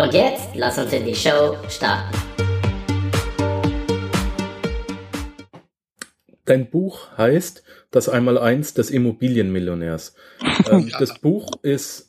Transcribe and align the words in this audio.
Und 0.00 0.14
jetzt 0.14 0.48
lass 0.54 0.78
uns 0.78 0.94
in 0.94 1.04
die 1.04 1.14
Show 1.14 1.58
starten. 1.68 2.16
Dein 6.46 6.70
Buch 6.70 7.08
heißt 7.18 7.62
Das 7.90 8.08
Einmaleins 8.08 8.72
des 8.72 8.88
Immobilienmillionärs. 8.88 10.14
Ähm, 10.70 10.88
ja. 10.88 10.98
Das 10.98 11.18
Buch 11.18 11.50
ist 11.62 12.08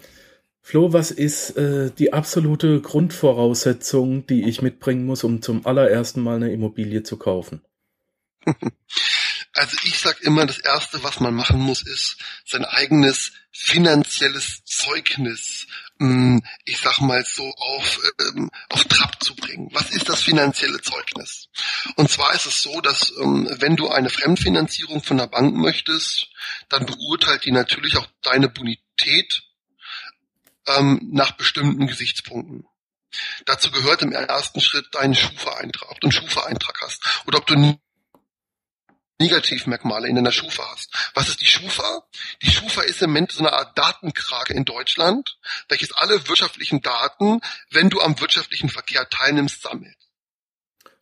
Flo, 0.60 0.92
was 0.92 1.10
ist 1.10 1.56
äh, 1.58 1.90
die 1.90 2.12
absolute 2.12 2.80
Grundvoraussetzung, 2.80 4.26
die 4.26 4.48
ich 4.48 4.62
mitbringen 4.62 5.04
muss, 5.04 5.22
um 5.22 5.42
zum 5.42 5.66
allerersten 5.66 6.22
Mal 6.22 6.36
eine 6.36 6.52
Immobilie 6.52 7.02
zu 7.02 7.18
kaufen? 7.18 7.62
Also 9.54 9.76
ich 9.84 9.98
sag 9.98 10.20
immer, 10.22 10.46
das 10.46 10.58
Erste, 10.58 11.02
was 11.04 11.20
man 11.20 11.34
machen 11.34 11.60
muss, 11.60 11.82
ist 11.82 12.16
sein 12.44 12.64
eigenes 12.64 13.32
finanzielles 13.52 14.64
Zeugnis, 14.64 15.68
mm, 15.98 16.38
ich 16.64 16.78
sag 16.78 17.00
mal 17.00 17.24
so, 17.24 17.44
auf, 17.54 18.00
ähm, 18.20 18.50
auf 18.68 18.82
Trab 18.84 19.22
zu 19.22 19.36
bringen. 19.36 19.68
Was 19.72 19.90
ist 19.90 20.08
das 20.08 20.22
finanzielle 20.22 20.80
Zeugnis? 20.80 21.48
Und 21.94 22.10
zwar 22.10 22.34
ist 22.34 22.46
es 22.46 22.62
so, 22.62 22.80
dass 22.80 23.12
ähm, 23.20 23.48
wenn 23.60 23.76
du 23.76 23.88
eine 23.88 24.10
Fremdfinanzierung 24.10 25.04
von 25.04 25.18
der 25.18 25.28
Bank 25.28 25.54
möchtest, 25.54 26.26
dann 26.68 26.84
beurteilt 26.84 27.44
die 27.44 27.52
natürlich 27.52 27.96
auch 27.96 28.08
deine 28.22 28.48
Bonität 28.48 29.44
ähm, 30.66 31.10
nach 31.12 31.32
bestimmten 31.32 31.86
Gesichtspunkten. 31.86 32.66
Dazu 33.46 33.70
gehört 33.70 34.02
im 34.02 34.10
ersten 34.10 34.60
Schritt 34.60 34.88
dein 34.90 35.14
Schufa-Eintrag, 35.14 35.90
ob 35.92 36.00
du 36.00 36.08
einen 36.08 36.12
Schufa-Eintrag 36.12 36.76
hast 36.82 37.22
oder 37.26 37.38
ob 37.38 37.46
du 37.46 37.78
Negativmerkmale 39.18 40.08
in 40.08 40.16
deiner 40.16 40.32
Schufa 40.32 40.64
hast. 40.72 40.90
Was 41.14 41.28
ist 41.28 41.40
die 41.40 41.46
Schufa? 41.46 42.04
Die 42.42 42.50
Schufa 42.50 42.82
ist 42.82 43.00
im 43.02 43.10
Moment 43.10 43.32
so 43.32 43.40
eine 43.40 43.52
Art 43.52 43.78
Datenkrake 43.78 44.52
in 44.54 44.64
Deutschland, 44.64 45.38
welches 45.68 45.92
alle 45.92 46.28
wirtschaftlichen 46.28 46.82
Daten, 46.82 47.40
wenn 47.70 47.90
du 47.90 48.00
am 48.00 48.20
wirtschaftlichen 48.20 48.68
Verkehr 48.68 49.08
teilnimmst, 49.08 49.62
sammelt. 49.62 49.96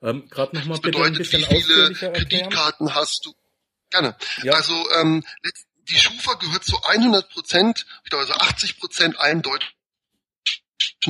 Ähm, 0.03 0.28
Gerade 0.28 0.56
nochmal 0.56 0.78
bitte 0.78 0.99
bedeutet, 0.99 1.15
ein 1.15 1.19
bisschen 1.19 1.51
wie 1.51 1.62
viele 1.62 1.93
Kreditkarten 2.12 2.95
hast 2.95 3.25
du? 3.25 3.34
Gerne. 3.91 4.17
Ja. 4.43 4.55
Also 4.55 4.75
ähm, 5.01 5.25
die 5.89 5.99
Schufa 5.99 6.34
gehört 6.34 6.65
zu 6.65 6.83
100 6.83 7.31
Prozent, 7.31 7.87
ich 8.05 8.11
glaube 8.11 8.27
also 8.27 8.34
80 8.34 8.78
Prozent 8.78 9.19
allen 9.19 9.43
deutschen 9.43 9.72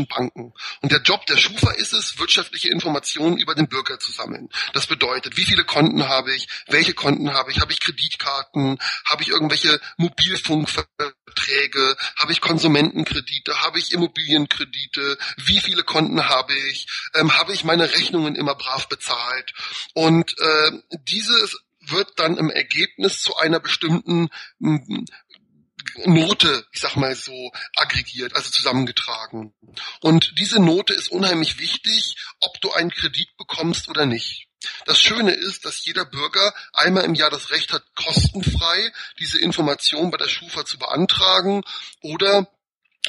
Banken. 0.07 0.53
Und 0.81 0.93
der 0.93 1.03
Job 1.03 1.27
der 1.27 1.37
Schufa 1.37 1.71
ist 1.73 1.93
es, 1.93 2.19
wirtschaftliche 2.19 2.71
Informationen 2.71 3.37
über 3.37 3.55
den 3.55 3.69
Bürger 3.69 3.99
zu 3.99 4.11
sammeln. 4.11 4.49
Das 4.73 4.87
bedeutet, 4.87 5.37
wie 5.37 5.45
viele 5.45 5.65
Konten 5.65 6.09
habe 6.09 6.35
ich, 6.35 6.49
welche 6.69 6.95
Konten 6.95 7.33
habe 7.33 7.51
ich, 7.51 7.61
habe 7.61 7.73
ich 7.73 7.81
Kreditkarten, 7.81 8.79
habe 9.05 9.23
ich 9.23 9.29
irgendwelche 9.29 9.81
Mobilfunkverträge, 9.99 11.97
habe 12.17 12.33
ich 12.33 12.41
Konsumentenkredite, 12.41 13.63
habe 13.63 13.79
ich 13.79 13.93
Immobilienkredite, 13.93 15.19
wie 15.37 15.61
viele 15.61 15.83
Konten 15.83 16.29
habe 16.29 16.55
ich, 16.71 16.87
ähm, 17.15 17.37
habe 17.39 17.53
ich 17.53 17.65
meine 17.65 17.93
Rechnungen 17.93 18.35
immer 18.35 18.55
brav 18.55 18.89
bezahlt. 18.89 19.53
Und 19.95 20.39
äh, 20.39 20.73
dieses 21.09 21.59
wird 21.87 22.19
dann 22.19 22.37
im 22.37 22.51
Ergebnis 22.51 23.21
zu 23.21 23.37
einer 23.37 23.61
bestimmten 23.61 24.29
Note, 26.05 26.67
ich 26.73 26.81
sag 26.81 26.97
mal 26.97 27.15
so, 27.15 27.53
aggregiert, 27.77 28.35
also 28.35 28.51
zusammengetragen. 28.51 29.55
Und 30.01 30.35
diese 30.39 30.61
Note 30.61 30.95
ist 30.95 31.11
unheimlich 31.11 31.59
wichtig, 31.59 32.17
ob 32.41 32.61
du 32.61 32.73
einen 32.73 32.91
Kredit 32.91 33.37
bekommst 33.37 33.89
oder 33.89 34.07
nicht. 34.07 34.49
Das 34.87 35.01
Schöne 35.01 35.33
ist, 35.33 35.65
dass 35.65 35.85
jeder 35.85 36.05
Bürger 36.05 36.55
einmal 36.73 37.05
im 37.05 37.15
Jahr 37.15 37.31
das 37.31 37.51
Recht 37.51 37.73
hat, 37.73 37.83
kostenfrei 37.95 38.93
diese 39.19 39.41
Information 39.41 40.11
bei 40.11 40.19
der 40.19 40.29
Schufa 40.29 40.65
zu 40.65 40.79
beantragen 40.79 41.63
oder 42.01 42.49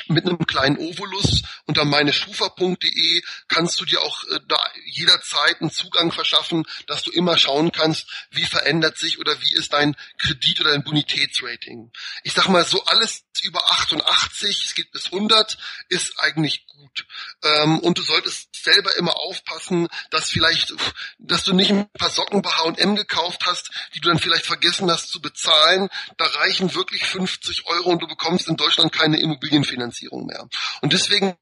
mit 0.08 0.26
einem 0.26 0.46
kleinen 0.46 0.78
Ovolus 0.78 1.44
unter 1.66 1.86
meineschufa.de 1.86 3.22
kannst 3.48 3.80
du 3.80 3.86
dir 3.86 4.02
auch 4.02 4.24
äh, 4.26 4.40
da 4.48 4.59
jederzeit 4.86 5.62
einen 5.62 5.72
Zugang 5.72 6.12
verschaffen, 6.12 6.66
dass 6.88 7.04
du 7.04 7.12
immer 7.12 7.38
schauen 7.38 7.72
kannst, 7.72 8.08
wie 8.32 8.46
verändert 8.46 8.98
sich 8.98 9.20
oder 9.20 9.40
wie 9.42 9.53
ist 9.53 9.74
dein 9.74 9.96
Kredit 10.18 10.62
oder 10.62 10.72
dein 10.72 10.84
Bonitätsrating. 10.84 11.92
Ich 12.24 12.34
sag 12.34 12.48
mal 12.48 12.66
so 12.66 12.84
alles 12.86 13.24
über 13.44 13.70
88, 13.72 14.66
es 14.66 14.76
geht 14.76 14.92
bis 14.92 15.06
100, 15.08 15.58
ist 15.90 16.20
eigentlich 16.20 16.66
gut. 16.68 17.06
Ähm, 17.44 17.80
und 17.80 17.98
du 17.98 18.02
solltest 18.02 18.56
selber 18.56 18.96
immer 18.98 19.16
aufpassen, 19.18 19.88
dass 20.09 20.30
vielleicht, 20.30 20.74
dass 21.18 21.44
du 21.44 21.53
nicht 21.53 21.72
ein 21.72 21.90
paar 21.92 22.09
Socken 22.09 22.42
bei 22.42 22.50
H&M 22.50 22.96
gekauft 22.96 23.46
hast, 23.46 23.70
die 23.94 24.00
du 24.00 24.09
dann 24.09 24.20
vielleicht 24.20 24.46
vergessen 24.46 24.90
hast 24.90 25.09
zu 25.09 25.22
bezahlen. 25.22 25.90
Da 26.18 26.26
reichen 26.26 26.74
wirklich 26.74 27.06
50 27.06 27.66
Euro 27.68 27.90
und 27.90 28.02
du 28.02 28.08
bekommst 28.08 28.48
in 28.48 28.58
Deutschland 28.58 28.92
keine 28.92 29.20
Immobilienfinanzierung 29.20 29.83
mehr. 30.26 30.48
Und 30.82 30.94
deswegen 30.94 31.36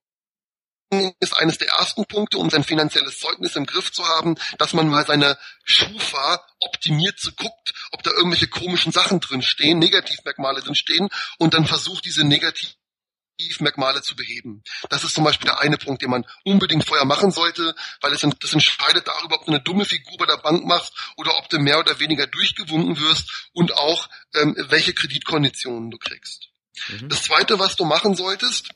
ist 1.19 1.37
eines 1.37 1.57
der 1.57 1.69
ersten 1.69 2.05
Punkte, 2.05 2.37
um 2.37 2.49
sein 2.49 2.65
finanzielles 2.65 3.19
Zeugnis 3.19 3.55
im 3.55 3.65
Griff 3.65 3.93
zu 3.93 4.05
haben, 4.05 4.35
dass 4.57 4.73
man 4.73 4.89
mal 4.89 5.05
seine 5.05 5.37
Schufa 5.63 6.45
optimiert 6.59 7.17
zu 7.17 7.31
guckt, 7.33 7.73
ob 7.91 8.03
da 8.03 8.11
irgendwelche 8.11 8.47
komischen 8.47 8.91
Sachen 8.91 9.21
drin 9.21 9.41
stehen, 9.41 9.79
Negativmerkmale 9.79 10.61
drin 10.61 10.75
stehen 10.75 11.07
und 11.37 11.53
dann 11.53 11.65
versucht 11.65 12.03
diese 12.03 12.25
negativ 12.25 12.75
Merkmale 13.59 14.03
zu 14.03 14.15
beheben. 14.15 14.61
Das 14.89 15.03
ist 15.03 15.15
zum 15.15 15.23
Beispiel 15.23 15.49
der 15.49 15.59
eine 15.59 15.77
Punkt, 15.77 16.01
den 16.01 16.11
man 16.11 16.25
unbedingt 16.43 16.85
vorher 16.85 17.05
machen 17.05 17.31
sollte, 17.31 17.73
weil 18.01 18.13
es 18.13 18.21
das 18.21 18.53
entscheidet 18.53 19.07
darüber, 19.07 19.37
ob 19.37 19.45
du 19.45 19.51
eine 19.51 19.61
dumme 19.61 19.85
Figur 19.85 20.15
bei 20.19 20.27
der 20.27 20.37
Bank 20.37 20.63
machst 20.65 20.93
oder 21.17 21.35
ob 21.37 21.49
du 21.49 21.57
mehr 21.57 21.79
oder 21.79 21.99
weniger 21.99 22.27
durchgewunken 22.27 22.99
wirst 22.99 23.49
und 23.53 23.73
auch 23.73 24.09
ähm, 24.35 24.55
welche 24.69 24.93
Kreditkonditionen 24.93 25.89
du 25.89 25.97
kriegst. 25.97 26.50
Mhm. 26.89 27.09
Das 27.09 27.23
zweite, 27.23 27.59
was 27.59 27.75
du 27.75 27.85
machen 27.85 28.15
solltest, 28.15 28.69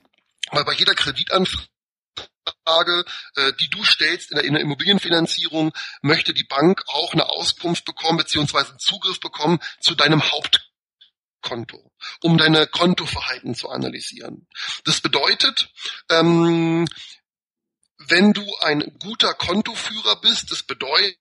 weil 0.51 0.65
bei 0.65 0.73
jeder 0.73 0.95
Kreditanfrage 0.95 1.67
Frage, 2.65 3.05
äh, 3.35 3.53
die 3.59 3.69
du 3.69 3.83
stellst 3.83 4.31
in 4.31 4.37
der, 4.37 4.45
in 4.45 4.53
der 4.53 4.61
Immobilienfinanzierung, 4.61 5.73
möchte 6.01 6.33
die 6.33 6.43
Bank 6.43 6.83
auch 6.87 7.13
eine 7.13 7.29
Auskunft 7.29 7.85
bekommen 7.85 8.17
beziehungsweise 8.17 8.77
Zugriff 8.77 9.19
bekommen 9.19 9.59
zu 9.79 9.95
deinem 9.95 10.21
Hauptkonto, 10.31 11.91
um 12.21 12.37
deine 12.37 12.67
Kontoverhalten 12.67 13.55
zu 13.55 13.69
analysieren. 13.69 14.47
Das 14.83 15.01
bedeutet, 15.01 15.69
ähm, 16.09 16.87
wenn 17.97 18.33
du 18.33 18.45
ein 18.61 18.81
guter 18.99 19.33
Kontoführer 19.33 20.21
bist, 20.21 20.51
das 20.51 20.63
bedeutet, 20.63 21.17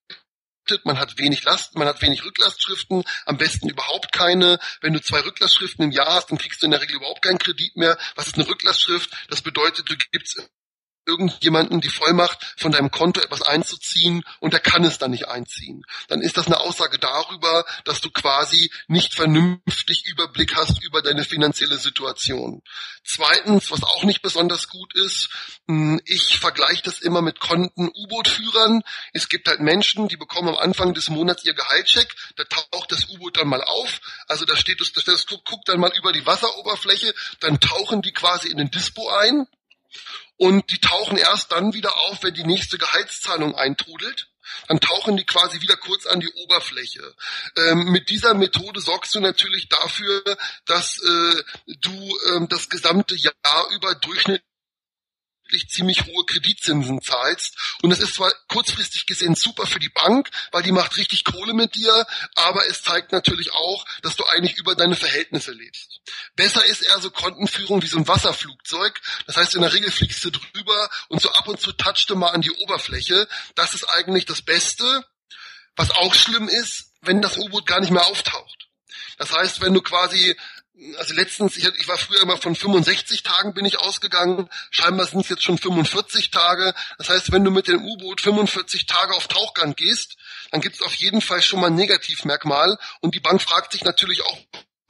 man 0.84 0.98
hat 0.98 1.18
wenig 1.18 1.44
Last, 1.44 1.76
man 1.76 1.88
hat 1.88 2.02
wenig 2.02 2.24
Rücklastschriften, 2.24 3.04
am 3.26 3.36
besten 3.36 3.68
überhaupt 3.68 4.12
keine. 4.12 4.58
Wenn 4.80 4.92
du 4.92 5.00
zwei 5.00 5.20
Rücklastschriften 5.20 5.84
im 5.84 5.90
Jahr 5.90 6.14
hast, 6.14 6.30
dann 6.30 6.38
kriegst 6.38 6.62
du 6.62 6.66
in 6.66 6.72
der 6.72 6.80
Regel 6.80 6.96
überhaupt 6.96 7.22
keinen 7.22 7.38
Kredit 7.38 7.76
mehr. 7.76 7.98
Was 8.14 8.26
ist 8.26 8.36
eine 8.36 8.48
Rücklastschrift? 8.48 9.10
Das 9.28 9.42
bedeutet, 9.42 9.88
du 9.88 9.96
gibst 10.12 10.42
irgendjemanden 11.06 11.80
die 11.80 11.88
Vollmacht 11.88 12.54
von 12.56 12.72
deinem 12.72 12.90
Konto 12.90 13.20
etwas 13.20 13.42
einzuziehen 13.42 14.24
und 14.40 14.54
er 14.54 14.60
kann 14.60 14.84
es 14.84 14.98
dann 14.98 15.10
nicht 15.10 15.28
einziehen. 15.28 15.84
Dann 16.08 16.20
ist 16.20 16.36
das 16.36 16.46
eine 16.46 16.60
Aussage 16.60 16.98
darüber, 16.98 17.64
dass 17.84 18.00
du 18.00 18.10
quasi 18.10 18.70
nicht 18.88 19.14
vernünftig 19.14 20.06
Überblick 20.06 20.56
hast 20.56 20.82
über 20.82 21.02
deine 21.02 21.24
finanzielle 21.24 21.76
Situation. 21.76 22.62
Zweitens, 23.04 23.70
was 23.70 23.82
auch 23.82 24.04
nicht 24.04 24.22
besonders 24.22 24.68
gut 24.68 24.94
ist, 24.94 25.28
hm, 25.66 26.00
ich 26.04 26.38
vergleiche 26.38 26.82
das 26.82 27.00
immer 27.00 27.22
mit 27.22 27.40
Konten 27.40 27.88
U-Boot-Führern. 27.88 28.82
Es 29.12 29.28
gibt 29.28 29.48
halt 29.48 29.60
Menschen, 29.60 30.08
die 30.08 30.16
bekommen 30.16 30.48
am 30.48 30.56
Anfang 30.56 30.94
des 30.94 31.08
Monats 31.08 31.44
ihr 31.44 31.54
Gehaltscheck, 31.54 32.14
da 32.36 32.44
taucht 32.44 32.92
das 32.92 33.08
U-Boot 33.10 33.36
dann 33.36 33.48
mal 33.48 33.62
auf, 33.62 34.00
also 34.26 34.44
da 34.44 34.56
steht 34.56 34.80
das, 34.80 34.92
das 34.92 35.26
guckt 35.26 35.68
dann 35.68 35.80
mal 35.80 35.92
über 35.96 36.12
die 36.12 36.24
Wasseroberfläche, 36.26 37.14
dann 37.40 37.60
tauchen 37.60 38.02
die 38.02 38.12
quasi 38.12 38.48
in 38.48 38.58
den 38.58 38.70
Dispo 38.70 39.08
ein 39.08 39.46
und 40.36 40.70
die 40.70 40.80
tauchen 40.80 41.16
erst 41.16 41.52
dann 41.52 41.74
wieder 41.74 41.96
auf, 42.08 42.22
wenn 42.22 42.34
die 42.34 42.44
nächste 42.44 42.78
Gehaltszahlung 42.78 43.54
eintrudelt. 43.54 44.28
Dann 44.68 44.78
tauchen 44.78 45.16
die 45.16 45.24
quasi 45.24 45.62
wieder 45.62 45.76
kurz 45.76 46.06
an 46.06 46.20
die 46.20 46.28
Oberfläche. 46.28 47.14
Ähm, 47.56 47.90
mit 47.90 48.10
dieser 48.10 48.34
Methode 48.34 48.80
sorgst 48.80 49.14
du 49.14 49.20
natürlich 49.20 49.68
dafür, 49.68 50.22
dass 50.66 50.98
äh, 50.98 51.42
du 51.80 52.18
ähm, 52.28 52.48
das 52.48 52.68
gesamte 52.68 53.14
Jahr 53.14 53.70
über 53.72 53.94
durchschnittlich 53.94 54.44
wirklich 55.54 55.70
ziemlich 55.70 56.04
hohe 56.04 56.24
Kreditzinsen 56.26 57.00
zahlst. 57.00 57.56
Und 57.82 57.92
es 57.92 58.00
ist 58.00 58.14
zwar 58.14 58.32
kurzfristig 58.48 59.06
gesehen 59.06 59.36
super 59.36 59.66
für 59.66 59.78
die 59.78 59.88
Bank, 59.88 60.28
weil 60.50 60.64
die 60.64 60.72
macht 60.72 60.96
richtig 60.96 61.24
Kohle 61.24 61.54
mit 61.54 61.76
dir, 61.76 62.06
aber 62.34 62.66
es 62.68 62.82
zeigt 62.82 63.12
natürlich 63.12 63.52
auch, 63.52 63.84
dass 64.02 64.16
du 64.16 64.24
eigentlich 64.24 64.56
über 64.56 64.74
deine 64.74 64.96
Verhältnisse 64.96 65.52
lebst. 65.52 66.00
Besser 66.34 66.64
ist 66.64 66.82
eher 66.82 66.98
so 66.98 67.10
Kontenführung 67.10 67.82
wie 67.82 67.86
so 67.86 67.98
ein 67.98 68.08
Wasserflugzeug. 68.08 69.00
Das 69.26 69.36
heißt, 69.36 69.54
in 69.54 69.62
der 69.62 69.72
Regel 69.72 69.92
fliegst 69.92 70.24
du 70.24 70.30
drüber 70.30 70.90
und 71.08 71.22
so 71.22 71.30
ab 71.30 71.46
und 71.46 71.60
zu 71.60 71.72
touchst 71.72 72.10
du 72.10 72.16
mal 72.16 72.30
an 72.30 72.42
die 72.42 72.52
Oberfläche. 72.52 73.28
Das 73.54 73.74
ist 73.74 73.84
eigentlich 73.84 74.26
das 74.26 74.42
Beste. 74.42 75.04
Was 75.76 75.90
auch 75.90 76.14
schlimm 76.14 76.48
ist, 76.48 76.92
wenn 77.00 77.22
das 77.22 77.36
U-Boot 77.36 77.66
gar 77.66 77.80
nicht 77.80 77.90
mehr 77.90 78.06
auftaucht. 78.06 78.68
Das 79.18 79.32
heißt, 79.32 79.60
wenn 79.60 79.74
du 79.74 79.82
quasi 79.82 80.36
also 80.98 81.14
letztens, 81.14 81.56
ich, 81.56 81.64
ich 81.64 81.88
war 81.88 81.96
früher 81.96 82.20
immer 82.22 82.36
von 82.36 82.54
65 82.54 83.22
Tagen 83.22 83.54
bin 83.54 83.64
ich 83.64 83.78
ausgegangen, 83.78 84.48
scheinbar 84.70 85.06
sind 85.06 85.20
es 85.20 85.28
jetzt 85.28 85.44
schon 85.44 85.58
45 85.58 86.30
Tage. 86.30 86.74
Das 86.98 87.08
heißt, 87.08 87.32
wenn 87.32 87.44
du 87.44 87.50
mit 87.50 87.68
dem 87.68 87.84
U-Boot 87.84 88.20
45 88.20 88.86
Tage 88.86 89.14
auf 89.14 89.28
Tauchgang 89.28 89.76
gehst, 89.76 90.16
dann 90.50 90.60
gibt 90.60 90.76
es 90.76 90.82
auf 90.82 90.94
jeden 90.94 91.20
Fall 91.20 91.42
schon 91.42 91.60
mal 91.60 91.68
ein 91.68 91.76
Negativmerkmal 91.76 92.78
und 93.00 93.14
die 93.14 93.20
Bank 93.20 93.40
fragt 93.40 93.72
sich 93.72 93.84
natürlich 93.84 94.22
auch, 94.22 94.38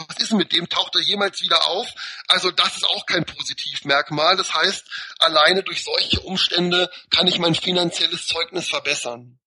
was 0.09 0.19
ist 0.19 0.33
mit 0.33 0.53
dem? 0.53 0.69
Taucht 0.69 0.97
er 0.97 1.03
jemals 1.03 1.41
wieder 1.43 1.67
auf? 1.69 1.87
Also 2.27 2.51
das 2.51 2.77
ist 2.77 2.85
auch 2.85 3.07
kein 3.07 3.25
Positivmerkmal. 3.25 4.37
Das 4.37 4.53
heißt, 4.53 4.85
alleine 5.19 5.63
durch 5.63 5.85
solche 5.85 6.21
Umstände 6.21 6.91
kann 7.11 7.27
ich 7.27 7.39
mein 7.39 7.55
finanzielles 7.55 8.27
Zeugnis 8.27 8.69
verbessern. 8.69 9.39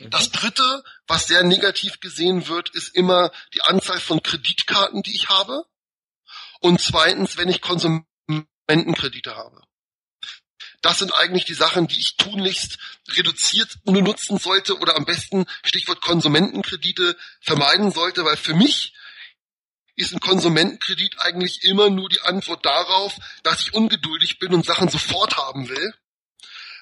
Mhm. 0.00 0.10
Das 0.10 0.30
dritte, 0.30 0.84
was 1.06 1.26
sehr 1.26 1.42
negativ 1.42 2.00
gesehen 2.00 2.48
wird, 2.48 2.70
ist 2.70 2.94
immer 2.94 3.30
die 3.54 3.62
Anzahl 3.62 4.00
von 4.00 4.22
Kreditkarten, 4.22 5.02
die 5.02 5.14
ich 5.14 5.28
habe. 5.28 5.64
Und 6.60 6.80
zweitens, 6.80 7.36
wenn 7.36 7.48
ich 7.48 7.60
Konsumentenkredite 7.60 9.36
habe. 9.36 9.62
Das 10.82 10.98
sind 10.98 11.14
eigentlich 11.14 11.44
die 11.44 11.54
Sachen, 11.54 11.88
die 11.88 11.98
ich 11.98 12.16
tunlichst 12.16 12.78
reduziert 13.10 13.78
nutzen 13.84 14.38
sollte 14.38 14.78
oder 14.78 14.96
am 14.96 15.04
besten 15.04 15.46
Stichwort 15.64 16.00
Konsumentenkredite 16.00 17.16
vermeiden 17.40 17.90
sollte, 17.90 18.24
weil 18.24 18.36
für 18.36 18.54
mich 18.54 18.94
ist 19.96 20.12
ein 20.12 20.20
Konsumentenkredit 20.20 21.20
eigentlich 21.20 21.64
immer 21.64 21.90
nur 21.90 22.08
die 22.08 22.20
Antwort 22.20 22.64
darauf, 22.64 23.16
dass 23.42 23.62
ich 23.62 23.74
ungeduldig 23.74 24.38
bin 24.38 24.52
und 24.52 24.66
Sachen 24.66 24.88
sofort 24.88 25.36
haben 25.36 25.68
will 25.68 25.94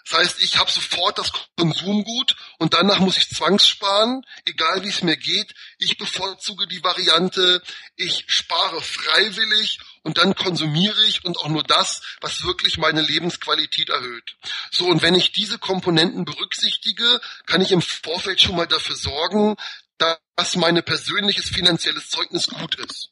das 0.04 0.18
heißt, 0.18 0.42
ich 0.42 0.58
habe 0.58 0.70
sofort 0.70 1.18
das 1.18 1.32
Konsumgut 1.56 2.36
und 2.58 2.74
danach 2.74 2.98
muss 2.98 3.16
ich 3.16 3.30
zwangssparen, 3.30 4.24
egal 4.44 4.84
wie 4.84 4.88
es 4.88 5.02
mir 5.02 5.16
geht. 5.16 5.54
Ich 5.78 5.96
bevorzuge 5.96 6.66
die 6.68 6.84
Variante, 6.84 7.62
ich 7.96 8.24
spare 8.28 8.82
freiwillig 8.82 9.80
und 10.02 10.18
dann 10.18 10.34
konsumiere 10.34 11.02
ich 11.06 11.24
und 11.24 11.38
auch 11.38 11.48
nur 11.48 11.62
das, 11.62 12.02
was 12.20 12.44
wirklich 12.44 12.76
meine 12.76 13.00
Lebensqualität 13.00 13.88
erhöht. 13.88 14.36
So, 14.70 14.86
und 14.86 15.00
wenn 15.00 15.14
ich 15.14 15.32
diese 15.32 15.58
Komponenten 15.58 16.26
berücksichtige, 16.26 17.20
kann 17.46 17.62
ich 17.62 17.72
im 17.72 17.82
Vorfeld 17.82 18.40
schon 18.40 18.56
mal 18.56 18.66
dafür 18.66 18.96
sorgen, 18.96 19.56
dass 19.96 20.56
meine 20.56 20.82
persönliches 20.82 21.48
finanzielles 21.48 22.10
Zeugnis 22.10 22.48
gut 22.48 22.74
ist. 22.74 23.10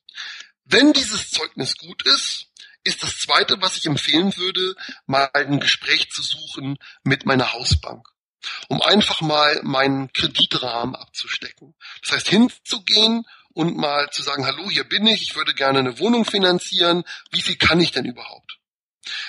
Wenn 0.64 0.92
dieses 0.92 1.30
Zeugnis 1.30 1.76
gut 1.76 2.04
ist, 2.06 2.48
ist 2.84 3.02
das 3.02 3.18
Zweite, 3.18 3.60
was 3.60 3.76
ich 3.76 3.86
empfehlen 3.86 4.36
würde, 4.36 4.74
mal 5.06 5.28
ein 5.34 5.60
Gespräch 5.60 6.10
zu 6.10 6.22
suchen 6.22 6.78
mit 7.04 7.26
meiner 7.26 7.52
Hausbank, 7.52 8.08
um 8.68 8.82
einfach 8.82 9.20
mal 9.20 9.60
meinen 9.62 10.12
Kreditrahmen 10.12 10.96
abzustecken. 10.96 11.74
Das 12.02 12.12
heißt, 12.12 12.28
hinzugehen 12.28 13.24
und 13.54 13.76
mal 13.76 14.10
zu 14.10 14.22
sagen, 14.22 14.46
hallo, 14.46 14.68
hier 14.70 14.84
bin 14.84 15.06
ich, 15.06 15.22
ich 15.22 15.36
würde 15.36 15.54
gerne 15.54 15.78
eine 15.78 15.98
Wohnung 15.98 16.24
finanzieren, 16.24 17.04
wie 17.30 17.42
viel 17.42 17.56
kann 17.56 17.80
ich 17.80 17.92
denn 17.92 18.04
überhaupt? 18.04 18.58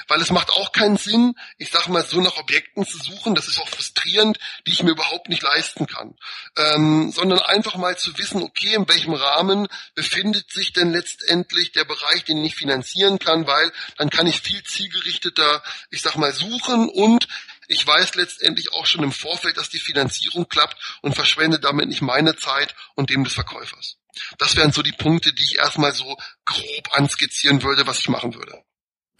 Weil 0.07 0.21
es 0.21 0.31
macht 0.31 0.51
auch 0.51 0.71
keinen 0.71 0.97
Sinn, 0.97 1.35
ich 1.57 1.71
sag 1.71 1.87
mal, 1.87 2.03
so 2.03 2.21
nach 2.21 2.37
Objekten 2.37 2.85
zu 2.85 2.97
suchen, 2.97 3.35
das 3.35 3.47
ist 3.47 3.59
auch 3.59 3.67
frustrierend, 3.69 4.37
die 4.67 4.71
ich 4.71 4.83
mir 4.83 4.91
überhaupt 4.91 5.29
nicht 5.29 5.41
leisten 5.41 5.87
kann. 5.87 6.15
Ähm, 6.57 7.11
sondern 7.11 7.39
einfach 7.39 7.75
mal 7.75 7.97
zu 7.97 8.17
wissen, 8.17 8.43
okay, 8.43 8.75
in 8.75 8.87
welchem 8.87 9.13
Rahmen 9.13 9.67
befindet 9.95 10.51
sich 10.51 10.73
denn 10.73 10.91
letztendlich 10.91 11.71
der 11.71 11.85
Bereich, 11.85 12.23
den 12.23 12.43
ich 12.43 12.55
finanzieren 12.55 13.19
kann, 13.19 13.47
weil 13.47 13.71
dann 13.97 14.09
kann 14.09 14.27
ich 14.27 14.41
viel 14.41 14.63
zielgerichteter, 14.63 15.63
ich 15.89 16.01
sag 16.01 16.15
mal, 16.15 16.33
suchen 16.33 16.89
und 16.89 17.27
ich 17.67 17.85
weiß 17.85 18.15
letztendlich 18.15 18.73
auch 18.73 18.85
schon 18.85 19.03
im 19.03 19.11
Vorfeld, 19.11 19.57
dass 19.57 19.69
die 19.69 19.79
Finanzierung 19.79 20.47
klappt 20.47 20.99
und 21.01 21.15
verschwende 21.15 21.59
damit 21.59 21.87
nicht 21.87 22.01
meine 22.01 22.35
Zeit 22.35 22.75
und 22.95 23.09
dem 23.09 23.23
des 23.23 23.33
Verkäufers. 23.33 23.97
Das 24.37 24.55
wären 24.55 24.71
so 24.71 24.81
die 24.81 24.91
Punkte, 24.91 25.33
die 25.33 25.43
ich 25.43 25.57
erstmal 25.57 25.93
so 25.93 26.17
grob 26.45 26.89
anskizzieren 26.91 27.63
würde, 27.63 27.87
was 27.87 27.99
ich 27.99 28.09
machen 28.09 28.35
würde. 28.35 28.63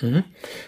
Mhm. 0.04 0.26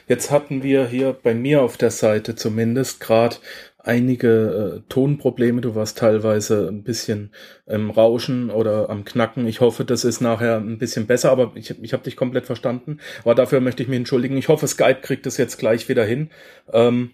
Jetzt 0.07 0.31
hatten 0.31 0.63
wir 0.63 0.87
hier 0.87 1.11
bei 1.11 1.33
mir 1.33 1.61
auf 1.61 1.75
der 1.75 1.91
Seite 1.91 2.35
zumindest 2.35 3.01
gerade 3.01 3.35
einige 3.79 4.77
äh, 4.77 4.89
Tonprobleme. 4.89 5.61
Du 5.61 5.75
warst 5.75 5.97
teilweise 5.97 6.69
ein 6.69 6.83
bisschen 6.83 7.31
im 7.65 7.89
Rauschen 7.91 8.49
oder 8.49 8.89
am 8.89 9.03
Knacken. 9.03 9.45
Ich 9.45 9.59
hoffe, 9.59 9.85
das 9.85 10.05
ist 10.05 10.21
nachher 10.21 10.57
ein 10.57 10.77
bisschen 10.77 11.05
besser, 11.05 11.31
aber 11.31 11.51
ich, 11.55 11.69
ich 11.83 11.93
habe 11.93 12.03
dich 12.03 12.15
komplett 12.15 12.45
verstanden. 12.45 12.99
Aber 13.23 13.35
dafür 13.35 13.59
möchte 13.59 13.83
ich 13.83 13.89
mich 13.89 13.97
entschuldigen. 13.97 14.37
Ich 14.37 14.47
hoffe, 14.47 14.67
Skype 14.67 15.01
kriegt 15.01 15.27
es 15.27 15.37
jetzt 15.37 15.57
gleich 15.57 15.89
wieder 15.89 16.05
hin. 16.05 16.29
Ähm, 16.71 17.11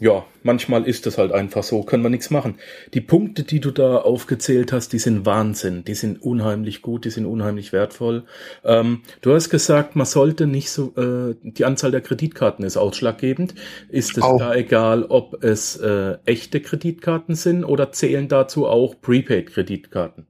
ja, 0.00 0.24
manchmal 0.42 0.86
ist 0.86 1.06
es 1.06 1.18
halt 1.18 1.32
einfach 1.32 1.62
so, 1.62 1.82
können 1.82 2.02
wir 2.02 2.10
nichts 2.10 2.30
machen. 2.30 2.58
Die 2.94 3.00
Punkte, 3.00 3.42
die 3.42 3.60
du 3.60 3.70
da 3.70 3.96
aufgezählt 3.96 4.72
hast, 4.72 4.92
die 4.92 4.98
sind 4.98 5.26
Wahnsinn, 5.26 5.84
die 5.84 5.94
sind 5.94 6.22
unheimlich 6.22 6.82
gut, 6.82 7.04
die 7.04 7.10
sind 7.10 7.26
unheimlich 7.26 7.72
wertvoll. 7.72 8.24
Ähm, 8.64 9.02
du 9.20 9.34
hast 9.34 9.50
gesagt, 9.50 9.96
man 9.96 10.06
sollte 10.06 10.46
nicht 10.46 10.70
so, 10.70 10.94
äh, 10.96 11.34
die 11.42 11.64
Anzahl 11.64 11.90
der 11.90 12.00
Kreditkarten 12.00 12.64
ist 12.64 12.76
ausschlaggebend. 12.76 13.54
Ist 13.88 14.16
es 14.16 14.22
auch. 14.22 14.38
da 14.38 14.54
egal, 14.54 15.04
ob 15.04 15.42
es 15.42 15.76
äh, 15.76 16.18
echte 16.24 16.60
Kreditkarten 16.60 17.34
sind 17.34 17.64
oder 17.64 17.92
zählen 17.92 18.28
dazu 18.28 18.66
auch 18.66 19.00
Prepaid-Kreditkarten? 19.00 20.26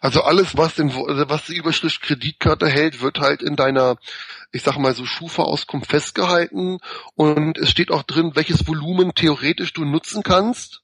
Also 0.00 0.22
alles, 0.22 0.56
was 0.56 0.74
den, 0.74 0.90
was 0.90 1.46
die 1.46 1.56
Überschrift 1.56 2.02
Kreditkarte 2.02 2.68
hält, 2.68 3.00
wird 3.00 3.20
halt 3.20 3.42
in 3.42 3.56
deiner 3.56 3.96
ich 4.52 4.62
sag 4.62 4.76
mal 4.76 4.94
so 4.94 5.04
Schufa-Auskunft 5.04 5.90
festgehalten 5.90 6.78
und 7.14 7.58
es 7.58 7.70
steht 7.70 7.90
auch 7.90 8.02
drin, 8.02 8.32
welches 8.34 8.66
Volumen 8.66 9.14
theoretisch 9.14 9.72
du 9.72 9.84
nutzen 9.84 10.22
kannst. 10.22 10.82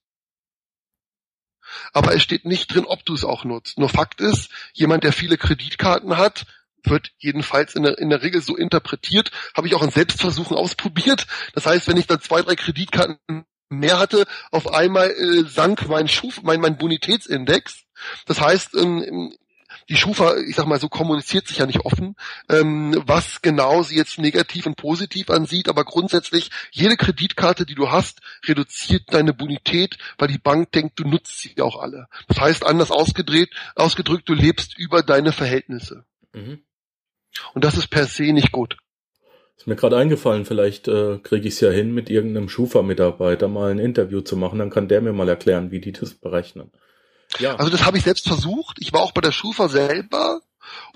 Aber 1.92 2.14
es 2.14 2.22
steht 2.22 2.46
nicht 2.46 2.74
drin, 2.74 2.86
ob 2.86 3.04
du 3.04 3.14
es 3.14 3.24
auch 3.24 3.44
nutzt. 3.44 3.78
Nur 3.78 3.90
Fakt 3.90 4.22
ist, 4.22 4.50
jemand, 4.72 5.04
der 5.04 5.12
viele 5.12 5.36
Kreditkarten 5.36 6.16
hat, 6.16 6.46
wird 6.82 7.12
jedenfalls 7.18 7.74
in 7.74 7.82
der, 7.82 7.98
in 7.98 8.08
der 8.08 8.22
Regel 8.22 8.40
so 8.40 8.56
interpretiert, 8.56 9.30
habe 9.54 9.66
ich 9.66 9.74
auch 9.74 9.82
in 9.82 9.90
Selbstversuchen 9.90 10.56
ausprobiert. 10.56 11.26
Das 11.52 11.66
heißt, 11.66 11.86
wenn 11.88 11.98
ich 11.98 12.06
dann 12.06 12.22
zwei, 12.22 12.40
drei 12.40 12.56
Kreditkarten 12.56 13.18
mehr 13.68 13.98
hatte, 13.98 14.26
auf 14.50 14.72
einmal 14.72 15.10
äh, 15.10 15.44
sank 15.44 15.88
mein 15.88 16.08
Schuf, 16.08 16.42
mein, 16.42 16.60
mein 16.60 16.78
Bonitätsindex. 16.78 17.84
Das 18.24 18.40
heißt, 18.40 18.74
ähm, 18.76 19.34
die 19.88 19.96
Schufa, 19.96 20.36
ich 20.36 20.54
sag 20.54 20.66
mal 20.66 20.78
so, 20.78 20.88
kommuniziert 20.88 21.48
sich 21.48 21.58
ja 21.58 21.66
nicht 21.66 21.80
offen, 21.80 22.14
ähm, 22.50 22.94
was 23.06 23.40
genau 23.40 23.82
sie 23.82 23.96
jetzt 23.96 24.18
negativ 24.18 24.66
und 24.66 24.76
positiv 24.76 25.30
ansieht, 25.30 25.68
aber 25.68 25.84
grundsätzlich 25.84 26.50
jede 26.70 26.96
Kreditkarte, 26.96 27.64
die 27.64 27.74
du 27.74 27.90
hast, 27.90 28.20
reduziert 28.46 29.04
deine 29.12 29.32
Bonität, 29.32 29.96
weil 30.18 30.28
die 30.28 30.38
Bank 30.38 30.72
denkt, 30.72 30.98
du 30.98 31.04
nutzt 31.04 31.40
sie 31.40 31.60
auch 31.60 31.80
alle. 31.80 32.06
Das 32.28 32.40
heißt, 32.40 32.66
anders 32.66 32.90
ausgedreht, 32.90 33.50
ausgedrückt, 33.74 34.28
du 34.28 34.34
lebst 34.34 34.78
über 34.78 35.02
deine 35.02 35.32
Verhältnisse. 35.32 36.04
Mhm. 36.34 36.62
Und 37.54 37.64
das 37.64 37.76
ist 37.76 37.88
per 37.88 38.06
se 38.06 38.32
nicht 38.32 38.52
gut. 38.52 38.76
Ist 39.56 39.66
mir 39.66 39.76
gerade 39.76 39.96
eingefallen, 39.96 40.44
vielleicht 40.44 40.86
äh, 40.86 41.18
kriege 41.18 41.48
ich 41.48 41.54
es 41.54 41.60
ja 41.60 41.70
hin, 41.70 41.92
mit 41.92 42.10
irgendeinem 42.10 42.48
Schufa-Mitarbeiter 42.48 43.48
mal 43.48 43.70
ein 43.70 43.80
Interview 43.80 44.20
zu 44.20 44.36
machen, 44.36 44.58
dann 44.58 44.70
kann 44.70 44.86
der 44.86 45.00
mir 45.00 45.12
mal 45.12 45.28
erklären, 45.28 45.70
wie 45.70 45.80
die 45.80 45.92
das 45.92 46.14
berechnen. 46.14 46.70
Ja. 47.38 47.56
Also 47.56 47.70
das 47.70 47.84
habe 47.84 47.98
ich 47.98 48.04
selbst 48.04 48.26
versucht. 48.26 48.78
Ich 48.80 48.92
war 48.92 49.00
auch 49.00 49.12
bei 49.12 49.20
der 49.20 49.32
Schufa 49.32 49.68
selber 49.68 50.40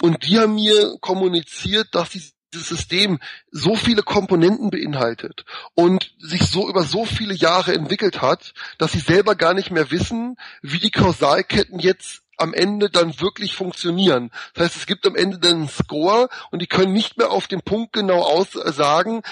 und 0.00 0.26
die 0.26 0.38
haben 0.38 0.54
mir 0.54 0.96
kommuniziert, 1.00 1.88
dass 1.92 2.10
sie 2.12 2.22
System 2.54 3.18
so 3.50 3.76
viele 3.76 4.02
Komponenten 4.02 4.70
beinhaltet 4.70 5.44
und 5.74 6.14
sich 6.18 6.42
so 6.42 6.68
über 6.68 6.84
so 6.84 7.04
viele 7.04 7.34
Jahre 7.34 7.74
entwickelt 7.74 8.20
hat, 8.20 8.52
dass 8.78 8.92
sie 8.92 9.00
selber 9.00 9.34
gar 9.36 9.54
nicht 9.54 9.70
mehr 9.70 9.90
wissen, 9.90 10.36
wie 10.60 10.78
die 10.78 10.90
Kausalketten 10.90 11.78
jetzt 11.78 12.22
am 12.42 12.52
Ende 12.54 12.90
dann 12.90 13.20
wirklich 13.20 13.54
funktionieren. 13.54 14.30
Das 14.54 14.64
heißt, 14.64 14.76
es 14.76 14.86
gibt 14.86 15.06
am 15.06 15.16
Ende 15.16 15.38
dann 15.38 15.56
einen 15.56 15.68
Score 15.68 16.28
und 16.50 16.60
die 16.60 16.66
können 16.66 16.92
nicht 16.92 17.16
mehr 17.18 17.30
auf 17.30 17.46
den 17.46 17.62
Punkt 17.62 17.92
genau 17.92 18.22
aussagen, 18.22 19.22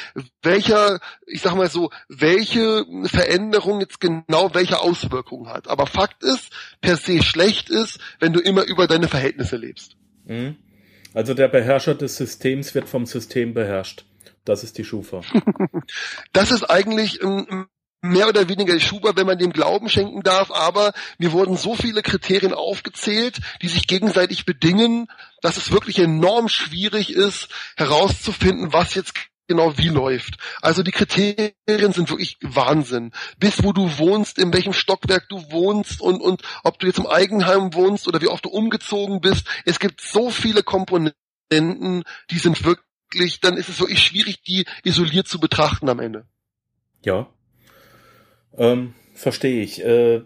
welcher, 0.43 1.01
ich 1.27 1.43
sag 1.43 1.55
mal 1.55 1.69
so, 1.69 1.91
welche 2.09 2.85
Veränderung 3.05 3.81
jetzt 3.81 4.01
genau 4.01 4.55
welche 4.55 4.81
Auswirkungen 4.81 5.49
hat. 5.49 5.69
Aber 5.69 5.87
Fakt 5.87 6.23
ist, 6.23 6.51
per 6.81 6.97
se 6.97 7.23
schlecht 7.23 7.69
ist, 7.69 7.99
wenn 8.19 8.33
du 8.33 8.41
immer 8.41 8.65
über 8.65 8.87
deine 8.87 9.09
Verhältnisse 9.09 9.57
lebst. 9.57 9.97
Mhm. 10.25 10.57
Also 11.13 11.35
der 11.35 11.49
Beherrscher 11.49 11.95
des 11.95 12.17
Systems 12.17 12.75
wird 12.75 12.89
vom 12.89 13.05
System 13.05 13.53
beherrscht. 13.53 14.05
Das 14.45 14.63
ist 14.65 14.79
die 14.79 14.85
Schufa. 14.85 15.23
das 16.33 16.51
ist 16.51 16.65
eigentlich 16.65 17.23
ein 17.23 17.67
mehr 18.03 18.29
oder 18.29 18.49
weniger 18.49 18.79
Schuber, 18.81 19.17
wenn 19.17 19.27
man 19.27 19.39
dem 19.39 19.53
Glauben 19.53 19.89
schenken 19.89 20.23
darf, 20.23 20.51
aber 20.51 20.93
mir 21.19 21.33
wurden 21.33 21.57
so 21.57 21.75
viele 21.75 22.03
Kriterien 22.03 22.55
aufgezählt, 22.55 23.41
die 23.63 23.69
sich 23.69 23.87
gegenseitig 23.87 24.45
bedingen, 24.45 25.09
dass 25.43 25.57
es 25.57 25.71
wirklich 25.71 25.99
enorm 25.99 26.49
schwierig 26.49 27.13
ist, 27.13 27.49
herauszufinden, 27.77 28.73
was 28.73 28.95
jetzt 28.95 29.15
genau 29.49 29.77
wie 29.77 29.89
läuft. 29.89 30.37
Also 30.63 30.83
die 30.83 30.93
Kriterien 30.93 31.53
sind 31.93 32.09
wirklich 32.09 32.39
Wahnsinn. 32.41 33.11
Bis 33.39 33.65
wo 33.65 33.73
du 33.73 33.99
wohnst, 33.99 34.39
in 34.39 34.53
welchem 34.53 34.73
Stockwerk 34.73 35.29
du 35.29 35.51
wohnst 35.51 36.01
und, 36.01 36.21
und 36.21 36.43
ob 36.63 36.79
du 36.79 36.87
jetzt 36.87 37.01
im 37.01 37.09
Eigenheim 37.09 37.75
wohnst 37.75 38.07
oder 38.07 38.21
wie 38.21 38.29
oft 38.29 38.45
du 38.45 38.49
umgezogen 38.49 39.21
bist. 39.21 39.49
Es 39.65 39.81
gibt 39.81 40.01
so 40.01 40.31
viele 40.31 40.63
Komponenten, 40.63 42.05
die 42.31 42.39
sind 42.39 42.65
wirklich, 42.65 43.41
dann 43.41 43.57
ist 43.57 43.69
es 43.69 43.81
wirklich 43.81 44.05
schwierig, 44.05 44.43
die 44.45 44.67
isoliert 44.85 45.27
zu 45.27 45.41
betrachten 45.41 45.89
am 45.89 45.99
Ende. 45.99 46.29
Ja, 47.05 47.29
ähm, 48.57 48.95
Verstehe 49.15 49.63
ich. 49.63 49.85
Äh, 49.85 50.23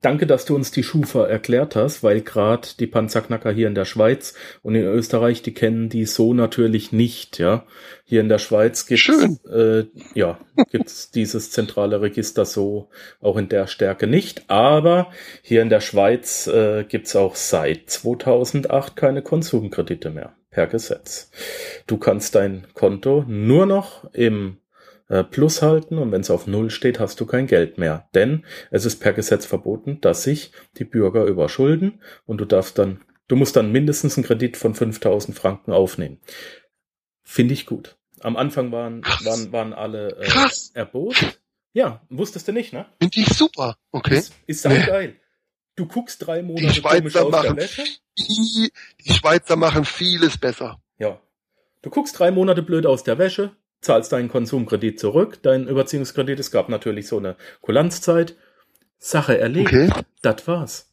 danke, 0.00 0.26
dass 0.26 0.44
du 0.44 0.54
uns 0.54 0.70
die 0.70 0.82
Schufa 0.82 1.26
erklärt 1.26 1.76
hast, 1.76 2.02
weil 2.02 2.22
gerade 2.22 2.68
die 2.78 2.86
Panzerknacker 2.86 3.52
hier 3.52 3.68
in 3.68 3.74
der 3.74 3.84
Schweiz 3.84 4.34
und 4.62 4.74
in 4.74 4.84
Österreich, 4.84 5.42
die 5.42 5.52
kennen 5.52 5.88
die 5.88 6.06
so 6.06 6.32
natürlich 6.32 6.92
nicht, 6.92 7.38
ja. 7.38 7.66
Hier 8.04 8.20
in 8.20 8.28
der 8.28 8.38
Schweiz 8.38 8.86
gibt's, 8.86 9.44
äh, 9.44 9.84
ja, 10.14 10.38
gibt's 10.70 11.10
dieses 11.14 11.50
zentrale 11.50 12.00
Register 12.00 12.44
so 12.44 12.88
auch 13.20 13.36
in 13.36 13.48
der 13.48 13.66
Stärke 13.66 14.06
nicht, 14.06 14.48
aber 14.48 15.10
hier 15.42 15.62
in 15.62 15.68
der 15.68 15.80
Schweiz 15.80 16.46
äh, 16.46 16.84
gibt's 16.84 17.14
auch 17.14 17.34
seit 17.34 17.90
2008 17.90 18.96
keine 18.96 19.22
Konsumkredite 19.22 20.10
mehr 20.10 20.34
per 20.50 20.66
Gesetz. 20.66 21.30
Du 21.86 21.98
kannst 21.98 22.34
dein 22.34 22.66
Konto 22.74 23.24
nur 23.28 23.66
noch 23.66 24.12
im 24.14 24.56
Plus 25.24 25.62
halten 25.62 25.98
und 25.98 26.12
wenn 26.12 26.20
es 26.20 26.30
auf 26.30 26.46
Null 26.46 26.70
steht, 26.70 27.00
hast 27.00 27.20
du 27.20 27.26
kein 27.26 27.46
Geld 27.46 27.78
mehr. 27.78 28.08
Denn 28.14 28.44
es 28.70 28.84
ist 28.84 29.00
per 29.00 29.12
Gesetz 29.12 29.46
verboten, 29.46 30.00
dass 30.00 30.22
sich 30.22 30.52
die 30.78 30.84
Bürger 30.84 31.24
überschulden 31.24 32.00
und 32.26 32.38
du 32.38 32.44
darfst 32.44 32.78
dann, 32.78 33.04
du 33.28 33.36
musst 33.36 33.56
dann 33.56 33.72
mindestens 33.72 34.16
einen 34.16 34.24
Kredit 34.24 34.56
von 34.56 34.74
5000 34.74 35.36
Franken 35.36 35.72
aufnehmen. 35.72 36.20
Finde 37.22 37.54
ich 37.54 37.66
gut. 37.66 37.96
Am 38.20 38.36
Anfang 38.36 38.70
waren, 38.72 39.02
waren, 39.02 39.52
waren 39.52 39.72
alle 39.72 40.16
äh, 40.16 40.24
Krass. 40.26 40.70
erbot. 40.74 41.16
Ja, 41.72 42.02
wusstest 42.10 42.48
du 42.48 42.52
nicht, 42.52 42.72
ne? 42.72 42.86
Finde 43.00 43.20
ich 43.20 43.28
super. 43.28 43.76
Okay. 43.92 44.18
Ist, 44.18 44.34
ist 44.46 44.66
auch 44.66 44.86
geil. 44.86 45.16
Du 45.76 45.86
guckst 45.86 46.26
drei 46.26 46.42
Monate 46.42 46.66
die 46.66 46.80
Schweizer 46.80 47.28
machen 47.30 47.56
die, 48.18 48.72
die 49.04 49.12
Schweizer 49.12 49.56
machen 49.56 49.84
vieles 49.84 50.38
besser. 50.38 50.82
Ja. 50.98 51.20
Du 51.82 51.90
guckst 51.90 52.18
drei 52.18 52.30
Monate 52.30 52.62
blöd 52.62 52.86
aus 52.86 53.02
der 53.02 53.18
Wäsche, 53.18 53.56
zahlst 53.80 54.12
deinen 54.12 54.28
Konsumkredit 54.28 55.00
zurück, 55.00 55.42
deinen 55.42 55.68
Überziehungskredit. 55.68 56.38
Es 56.38 56.50
gab 56.50 56.68
natürlich 56.68 57.08
so 57.08 57.18
eine 57.18 57.36
Kulanzzeit. 57.60 58.36
Sache 59.02 59.38
erledigt. 59.38 59.92
Okay. 59.92 60.04
Das 60.20 60.46
war's. 60.46 60.92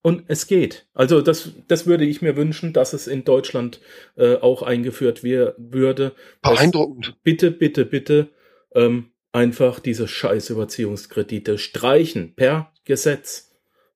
Und 0.00 0.24
es 0.28 0.46
geht. 0.46 0.86
Also 0.94 1.20
das, 1.20 1.50
das 1.68 1.86
würde 1.86 2.04
ich 2.04 2.22
mir 2.22 2.36
wünschen, 2.36 2.72
dass 2.72 2.92
es 2.92 3.06
in 3.06 3.24
Deutschland 3.24 3.80
äh, 4.16 4.36
auch 4.36 4.62
eingeführt 4.62 5.22
wir, 5.22 5.54
würde. 5.58 6.12
Beeindruckend. 6.42 7.16
Bitte, 7.22 7.50
bitte, 7.50 7.84
bitte 7.84 8.28
ähm, 8.74 9.10
einfach 9.32 9.80
diese 9.80 10.08
scheiß 10.08 10.50
Überziehungskredite 10.50 11.58
streichen 11.58 12.34
per 12.34 12.72
Gesetz. 12.84 13.45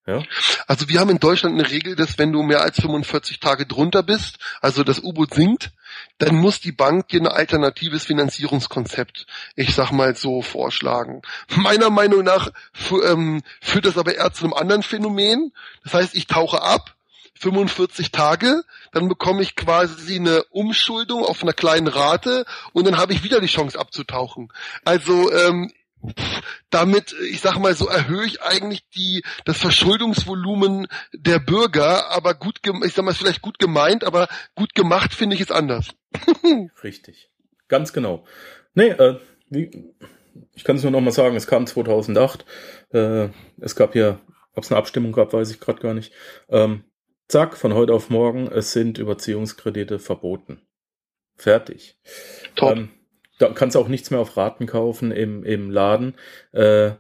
Ja. 0.07 0.23
Also 0.67 0.89
wir 0.89 0.99
haben 0.99 1.11
in 1.11 1.21
Deutschland 1.21 1.59
eine 1.59 1.71
Regel, 1.71 1.95
dass 1.95 2.19
wenn 2.19 2.33
du 2.33 2.43
mehr 2.43 2.63
als 2.63 2.81
45 2.81 3.39
Tage 3.39 3.67
drunter 3.67 4.03
bist, 4.03 4.39
also 4.61 4.83
das 4.83 5.01
U-Boot 5.03 5.35
sinkt, 5.35 5.73
dann 6.19 6.37
muss 6.37 6.61
die 6.61 6.73
Bank 6.73 7.09
dir 7.09 7.21
ein 7.21 7.27
alternatives 7.27 8.05
Finanzierungskonzept, 8.05 9.27
ich 9.57 9.75
sag 9.75 9.93
mal 9.93 10.15
so, 10.15 10.43
vorschlagen. 10.43 11.23
Meiner 11.57 11.91
Meinung 11.91 12.25
nach 12.25 12.51
ähm, 13.05 13.43
führt 13.61 13.87
das 13.87 13.99
aber 13.99 14.15
eher 14.15 14.33
zu 14.33 14.45
einem 14.45 14.55
anderen 14.55 14.83
Phänomen. 14.83 15.53
Das 15.85 15.95
heißt, 15.95 16.15
ich 16.15 16.27
tauche 16.27 16.63
ab, 16.63 16.97
45 17.41 18.11
Tage, 18.11 18.63
dann 18.93 19.09
bekomme 19.09 19.43
ich 19.43 19.57
quasi 19.57 20.17
eine 20.17 20.45
Umschuldung 20.51 21.25
auf 21.25 21.43
einer 21.43 21.55
kleinen 21.55 21.87
Rate 21.87 22.45
und 22.73 22.87
dann 22.87 22.99
habe 22.99 23.15
ich 23.15 23.23
wieder 23.23 23.41
die 23.41 23.47
Chance 23.47 23.79
abzutauchen. 23.79 24.53
Also 24.85 25.33
ähm, 25.33 25.73
damit, 26.71 27.15
ich 27.31 27.41
sag 27.41 27.59
mal 27.59 27.75
so, 27.75 27.89
erhöhe 27.89 28.25
ich 28.25 28.43
eigentlich 28.43 28.89
die, 28.91 29.23
das 29.45 29.59
Verschuldungsvolumen 29.59 30.87
der 31.13 31.39
Bürger, 31.39 32.11
aber 32.11 32.35
gut, 32.35 32.61
ich 32.85 32.95
sag 32.95 33.05
mal, 33.05 33.15
vielleicht 33.15 33.43
gut 33.43 33.59
gemeint, 33.59 34.05
aber 34.05 34.29
gut 34.55 34.75
gemacht 34.75 35.15
finde 35.15 35.37
ich 35.37 35.43
es 35.43 35.51
anders. 35.51 35.91
Richtig. 36.83 37.31
Ganz 37.69 37.93
genau. 37.93 38.25
Nee, 38.75 38.89
äh, 38.89 39.19
wie, 39.49 39.95
ich 40.55 40.65
kann 40.65 40.77
es 40.77 40.83
nur 40.83 40.93
noch 40.93 41.01
mal 41.01 41.11
sagen, 41.11 41.37
es 41.37 41.47
kam 41.47 41.67
2008, 41.67 42.45
äh, 42.91 43.29
es 43.61 43.77
gab 43.77 43.93
hier, 43.93 44.21
ob 44.55 44.65
es 44.65 44.71
eine 44.71 44.79
Abstimmung 44.79 45.13
gab, 45.13 45.33
weiß 45.33 45.51
ich 45.51 45.61
gerade 45.61 45.81
gar 45.81 45.95
nicht. 45.95 46.13
Ähm, 46.49 46.85
zack, 47.29 47.57
von 47.57 47.75
heute 47.75 47.95
auf 47.95 48.11
morgen, 48.11 48.49
es 48.49 48.73
sind 48.73 48.99
Überziehungskredite 48.99 49.99
verboten. 49.99 50.63
Fertig. 51.37 51.97
Top. 52.55 52.77
Ähm, 52.77 52.91
da 53.41 53.49
kannst 53.49 53.77
auch 53.77 53.89
nichts 53.89 54.11
mehr 54.11 54.21
auf 54.21 54.37
Raten 54.37 54.67
kaufen 54.67 55.13
im, 55.13 55.45
im 55.45 55.71
Laden, 55.71 56.15
äh, 56.53 56.93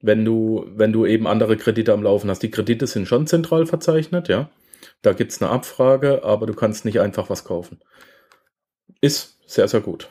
wenn 0.00 0.24
du, 0.24 0.64
wenn 0.68 0.92
du 0.92 1.04
eben 1.04 1.26
andere 1.26 1.56
Kredite 1.56 1.92
am 1.92 2.02
Laufen 2.02 2.30
hast. 2.30 2.42
Die 2.42 2.50
Kredite 2.50 2.86
sind 2.86 3.08
schon 3.08 3.26
zentral 3.26 3.66
verzeichnet, 3.66 4.28
ja. 4.28 4.48
Da 5.02 5.12
gibt's 5.12 5.42
eine 5.42 5.50
Abfrage, 5.50 6.22
aber 6.22 6.46
du 6.46 6.54
kannst 6.54 6.84
nicht 6.84 7.00
einfach 7.00 7.28
was 7.28 7.44
kaufen. 7.44 7.80
Ist 9.00 9.38
sehr, 9.46 9.66
sehr 9.66 9.80
gut. 9.80 10.10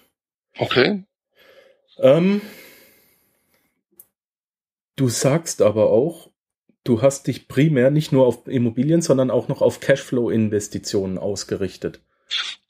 Okay. 0.57 1.05
Ähm, 1.97 2.41
du 4.95 5.07
sagst 5.07 5.61
aber 5.61 5.89
auch, 5.91 6.29
du 6.83 7.01
hast 7.01 7.27
dich 7.27 7.47
primär 7.47 7.89
nicht 7.89 8.11
nur 8.11 8.27
auf 8.27 8.47
Immobilien, 8.47 9.01
sondern 9.01 9.31
auch 9.31 9.47
noch 9.47 9.61
auf 9.61 9.79
Cashflow-Investitionen 9.79 11.17
ausgerichtet. 11.17 12.01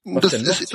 Das 0.04 0.34
ist, 0.34 0.62
ich 0.62 0.74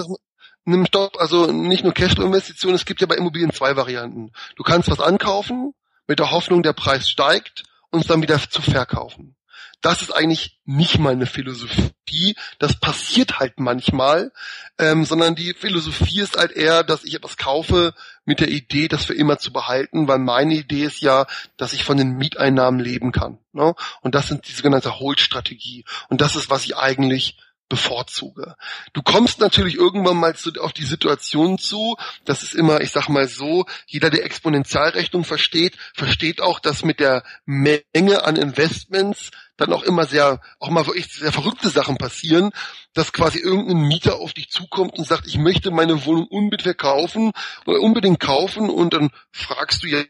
nimm 0.65 0.87
Stopp, 0.87 1.17
also 1.19 1.51
nicht 1.51 1.85
nur 1.85 1.95
Cashflow-Investitionen, 1.95 2.77
es 2.77 2.85
gibt 2.85 3.01
ja 3.01 3.07
bei 3.07 3.17
Immobilien 3.17 3.53
zwei 3.53 3.77
Varianten. 3.77 4.33
Du 4.57 4.63
kannst 4.63 4.91
was 4.91 5.01
ankaufen, 5.01 5.75
mit 6.07 6.19
der 6.19 6.31
Hoffnung, 6.31 6.63
der 6.63 6.73
Preis 6.73 7.09
steigt 7.09 7.65
und 7.91 8.01
es 8.01 8.07
dann 8.07 8.23
wieder 8.23 8.39
zu 8.51 8.63
verkaufen. 8.63 9.37
Das 9.81 10.01
ist 10.01 10.13
eigentlich 10.13 10.59
nicht 10.65 10.99
meine 10.99 11.27
Philosophie. 11.27 12.37
Das 12.59 12.81
passiert 12.81 13.39
halt 13.39 13.61
manchmal, 13.61 14.33
ähm, 14.79 15.05
sondern 15.05 15.35
die 15.35 15.53
Philosophie 15.53 16.21
ist 16.21 16.39
halt 16.39 16.53
eher, 16.53 16.85
dass 16.85 17.05
ich 17.05 17.15
etwas 17.15 17.37
kaufe 17.37 17.93
mit 18.25 18.41
der 18.41 18.49
Idee, 18.49 18.89
das 18.89 19.05
für 19.05 19.13
immer 19.13 19.37
zu 19.37 19.53
behalten, 19.53 20.09
weil 20.09 20.19
meine 20.19 20.55
Idee 20.55 20.85
ist 20.85 21.03
ja, 21.03 21.27
dass 21.59 21.75
ich 21.75 21.85
von 21.85 21.99
den 21.99 22.13
Mieteinnahmen 22.17 22.81
leben 22.81 23.13
kann. 23.13 23.39
Ne? 23.53 23.75
Und 24.01 24.15
das 24.15 24.29
sind 24.29 24.49
die 24.49 24.53
sogenannte 24.53 24.99
Hold-Strategie. 25.01 25.85
Und 26.09 26.23
das 26.23 26.35
ist, 26.35 26.49
was 26.49 26.65
ich 26.65 26.79
eigentlich 26.79 27.37
bevorzuge. 27.75 28.55
Du 28.93 29.03
kommst 29.03 29.41
natürlich 29.41 29.75
irgendwann 29.75 30.17
mal 30.17 30.37
zu, 30.37 30.53
auf 30.61 30.73
die 30.73 30.85
Situation 30.85 31.59
zu, 31.59 31.97
das 32.25 32.45
ist 32.45 32.55
immer, 32.55 32.81
ich 32.83 32.93
sag 32.93 33.09
mal 33.09 33.27
so, 33.27 33.67
jeder, 33.87 34.11
der 34.11 34.25
Exponentialrechnung 34.25 35.25
versteht, 35.25 35.77
versteht 35.93 36.41
auch, 36.41 36.61
dass 36.61 36.85
mit 36.85 37.01
der 37.01 37.25
Menge 37.47 38.23
an 38.25 38.37
Investments 38.37 39.33
dann 39.57 39.73
auch 39.73 39.83
immer 39.83 40.07
sehr, 40.07 40.41
auch 40.61 40.71
mal 40.71 40.87
wirklich 40.87 41.13
sehr 41.13 41.33
verrückte 41.33 41.69
Sachen 41.69 41.97
passieren, 41.97 42.51
dass 42.93 43.13
quasi 43.13 43.41
irgendein 43.41 43.89
Mieter 43.89 44.17
auf 44.21 44.33
dich 44.33 44.51
zukommt 44.51 44.97
und 44.97 45.05
sagt, 45.05 45.27
ich 45.27 45.39
möchte 45.39 45.73
meine 45.73 46.05
Wohnung 46.05 46.29
unbedingt 46.29 46.63
verkaufen 46.63 47.33
oder 47.67 47.81
unbedingt 47.81 48.21
kaufen 48.21 48.71
und 48.71 48.95
dann 48.95 49.11
fragst 49.33 49.83
du 49.83 49.89
ja, 49.89 50.05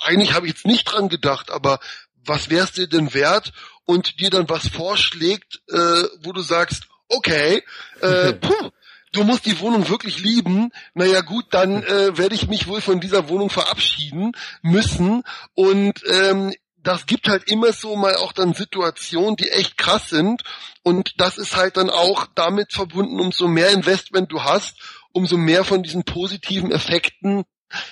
eigentlich 0.00 0.32
habe 0.32 0.46
ich 0.46 0.54
jetzt 0.54 0.66
nicht 0.66 0.84
dran 0.84 1.10
gedacht, 1.10 1.50
aber 1.50 1.78
was 2.24 2.50
wär's 2.50 2.72
dir 2.72 2.88
denn 2.88 3.12
wert? 3.14 3.52
Und 3.84 4.20
dir 4.20 4.30
dann 4.30 4.48
was 4.48 4.68
vorschlägt, 4.68 5.60
äh, 5.68 6.04
wo 6.22 6.32
du 6.32 6.40
sagst, 6.40 6.84
okay, 7.08 7.62
äh, 8.00 8.32
puh, 8.40 8.70
du 9.12 9.24
musst 9.24 9.46
die 9.46 9.60
Wohnung 9.60 9.88
wirklich 9.88 10.20
lieben. 10.20 10.70
Naja 10.94 11.20
gut, 11.20 11.46
dann 11.50 11.82
äh, 11.82 12.16
werde 12.16 12.34
ich 12.34 12.48
mich 12.48 12.66
wohl 12.66 12.80
von 12.80 13.00
dieser 13.00 13.28
Wohnung 13.28 13.50
verabschieden 13.50 14.32
müssen. 14.62 15.22
Und 15.54 16.02
ähm, 16.08 16.52
das 16.82 17.06
gibt 17.06 17.28
halt 17.28 17.50
immer 17.50 17.72
so 17.72 17.96
mal 17.96 18.16
auch 18.16 18.32
dann 18.32 18.54
Situationen, 18.54 19.36
die 19.36 19.50
echt 19.50 19.78
krass 19.78 20.08
sind. 20.08 20.42
Und 20.82 21.20
das 21.20 21.38
ist 21.38 21.56
halt 21.56 21.76
dann 21.76 21.90
auch 21.90 22.26
damit 22.34 22.72
verbunden, 22.72 23.20
umso 23.20 23.46
mehr 23.46 23.70
Investment 23.70 24.32
du 24.32 24.42
hast, 24.42 24.80
umso 25.12 25.36
mehr 25.36 25.64
von 25.64 25.82
diesen 25.82 26.04
positiven 26.04 26.72
Effekten 26.72 27.44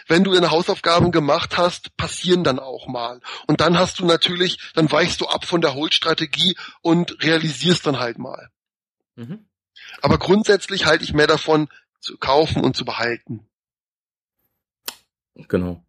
wenn 0.07 0.25
du 0.25 0.33
deine 0.33 0.51
Hausaufgaben 0.51 1.13
gemacht 1.13 1.57
hast, 1.57 1.97
passieren 1.97 2.45
dann 2.45 2.59
auch 2.59 2.87
mal. 2.87 3.21
Und 3.47 3.61
dann 3.61 3.79
hast 3.79 3.99
du 3.99 4.07
natürlich, 4.07 4.59
dann 4.75 4.91
weichst 4.91 5.21
du 5.21 5.27
ab 5.27 5.45
von 5.45 5.61
der 5.61 5.75
Hold-Strategie 5.75 6.57
und 6.83 7.23
realisierst 7.23 7.87
dann 7.87 7.99
halt 7.99 8.19
mal. 8.19 8.51
Mhm. 9.17 9.47
Aber 10.03 10.19
grundsätzlich 10.19 10.87
halte 10.87 11.05
ich 11.05 11.13
mehr 11.13 11.27
davon, 11.27 11.69
zu 12.01 12.17
kaufen 12.17 12.65
und 12.65 12.77
zu 12.77 12.85
behalten. 12.85 13.47
Genau. 15.35 15.85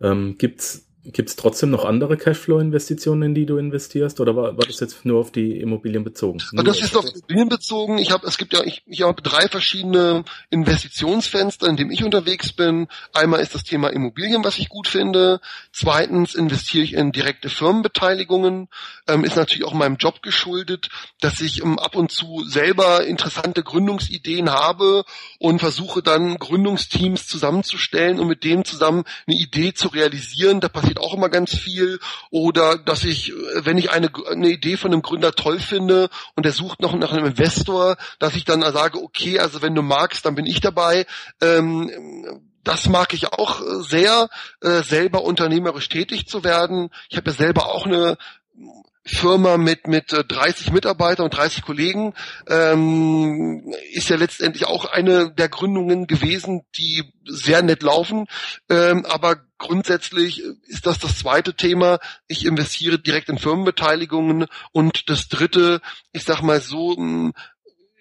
Ähm, 0.00 0.36
gibt's 0.38 0.85
Gibt 1.12 1.28
es 1.28 1.36
trotzdem 1.36 1.70
noch 1.70 1.84
andere 1.84 2.16
Cashflow-Investitionen, 2.16 3.22
in 3.22 3.34
die 3.34 3.46
du 3.46 3.58
investierst, 3.58 4.20
oder 4.20 4.34
war, 4.34 4.56
war 4.56 4.66
das 4.66 4.80
jetzt 4.80 5.04
nur 5.04 5.20
auf 5.20 5.30
die 5.30 5.60
Immobilien 5.60 6.04
bezogen? 6.04 6.40
Also 6.40 6.62
das 6.62 6.80
ist 6.80 6.96
auf 6.96 7.04
Immobilien 7.04 7.48
bezogen. 7.48 7.98
Ich 7.98 8.10
habe, 8.10 8.26
es 8.26 8.38
gibt 8.38 8.52
ja, 8.52 8.62
ich, 8.64 8.82
ich 8.86 9.02
habe 9.02 9.22
drei 9.22 9.48
verschiedene 9.48 10.24
Investitionsfenster, 10.50 11.68
in 11.68 11.76
dem 11.76 11.90
ich 11.90 12.02
unterwegs 12.02 12.52
bin. 12.52 12.88
Einmal 13.12 13.40
ist 13.40 13.54
das 13.54 13.64
Thema 13.64 13.88
Immobilien, 13.88 14.42
was 14.44 14.58
ich 14.58 14.68
gut 14.68 14.88
finde. 14.88 15.40
Zweitens 15.72 16.34
investiere 16.34 16.84
ich 16.84 16.94
in 16.94 17.12
direkte 17.12 17.48
Firmenbeteiligungen. 17.48 18.68
Ähm, 19.06 19.24
ist 19.24 19.36
natürlich 19.36 19.64
auch 19.64 19.74
meinem 19.74 19.96
Job 19.96 20.22
geschuldet, 20.22 20.88
dass 21.20 21.40
ich 21.40 21.62
ähm, 21.62 21.78
ab 21.78 21.94
und 21.94 22.10
zu 22.10 22.44
selber 22.44 23.04
interessante 23.06 23.62
Gründungsideen 23.62 24.50
habe 24.50 25.04
und 25.38 25.60
versuche 25.60 26.02
dann 26.02 26.38
Gründungsteams 26.38 27.26
zusammenzustellen 27.26 28.18
und 28.18 28.28
mit 28.28 28.44
denen 28.44 28.64
zusammen 28.64 29.04
eine 29.26 29.36
Idee 29.36 29.72
zu 29.72 29.88
realisieren. 29.88 30.60
Da 30.60 30.68
passiert 30.68 30.95
passiert 30.96 30.98
auch 30.98 31.14
immer 31.14 31.28
ganz 31.28 31.54
viel. 31.54 31.98
Oder 32.30 32.78
dass 32.78 33.04
ich, 33.04 33.32
wenn 33.54 33.78
ich 33.78 33.90
eine, 33.90 34.10
eine 34.30 34.48
Idee 34.48 34.76
von 34.76 34.92
einem 34.92 35.02
Gründer 35.02 35.32
toll 35.32 35.58
finde 35.58 36.08
und 36.34 36.44
der 36.44 36.52
sucht 36.52 36.80
noch 36.80 36.94
nach 36.94 37.12
einem 37.12 37.26
Investor, 37.26 37.96
dass 38.18 38.36
ich 38.36 38.44
dann 38.44 38.62
sage, 38.62 39.02
okay, 39.02 39.38
also 39.38 39.62
wenn 39.62 39.74
du 39.74 39.82
magst, 39.82 40.24
dann 40.24 40.34
bin 40.34 40.46
ich 40.46 40.60
dabei. 40.60 41.06
Ähm, 41.40 41.90
das 42.64 42.88
mag 42.88 43.14
ich 43.14 43.32
auch 43.32 43.62
sehr, 43.82 44.28
äh, 44.60 44.82
selber 44.82 45.22
unternehmerisch 45.22 45.88
tätig 45.88 46.26
zu 46.26 46.42
werden. 46.42 46.90
Ich 47.08 47.16
habe 47.16 47.30
ja 47.30 47.36
selber 47.36 47.66
auch 47.66 47.86
eine 47.86 48.16
Firma 49.06 49.56
mit 49.56 49.86
mit 49.86 50.12
30 50.12 50.68
äh, 50.68 50.72
Mitarbeitern 50.72 51.24
und 51.26 51.36
30 51.36 51.62
Kollegen 51.62 52.12
ähm, 52.48 53.72
ist 53.92 54.08
ja 54.08 54.16
letztendlich 54.16 54.66
auch 54.66 54.84
eine 54.84 55.32
der 55.32 55.48
Gründungen 55.48 56.08
gewesen, 56.08 56.62
die 56.76 57.04
sehr 57.24 57.62
nett 57.62 57.82
laufen. 57.82 58.26
Ähm, 58.68 59.06
aber 59.06 59.36
grundsätzlich 59.58 60.42
ist 60.66 60.86
das 60.86 60.98
das 60.98 61.18
zweite 61.18 61.54
Thema. 61.54 62.00
Ich 62.26 62.44
investiere 62.44 62.98
direkt 62.98 63.28
in 63.28 63.38
Firmenbeteiligungen 63.38 64.46
und 64.72 65.08
das 65.08 65.28
dritte, 65.28 65.80
ich 66.12 66.24
sag 66.24 66.42
mal 66.42 66.60
so, 66.60 66.96
hm, 66.96 67.32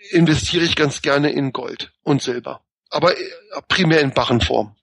investiere 0.10 0.66
ich 0.66 0.76
ganz 0.76 1.04
gerne 1.04 1.32
in 1.32 1.54
Gold 1.54 1.92
und 2.02 2.24
Silber, 2.24 2.62
aber 2.90 3.16
äh, 3.16 3.24
primär 3.68 4.02
in 4.02 4.12
Barrenform. 4.12 4.76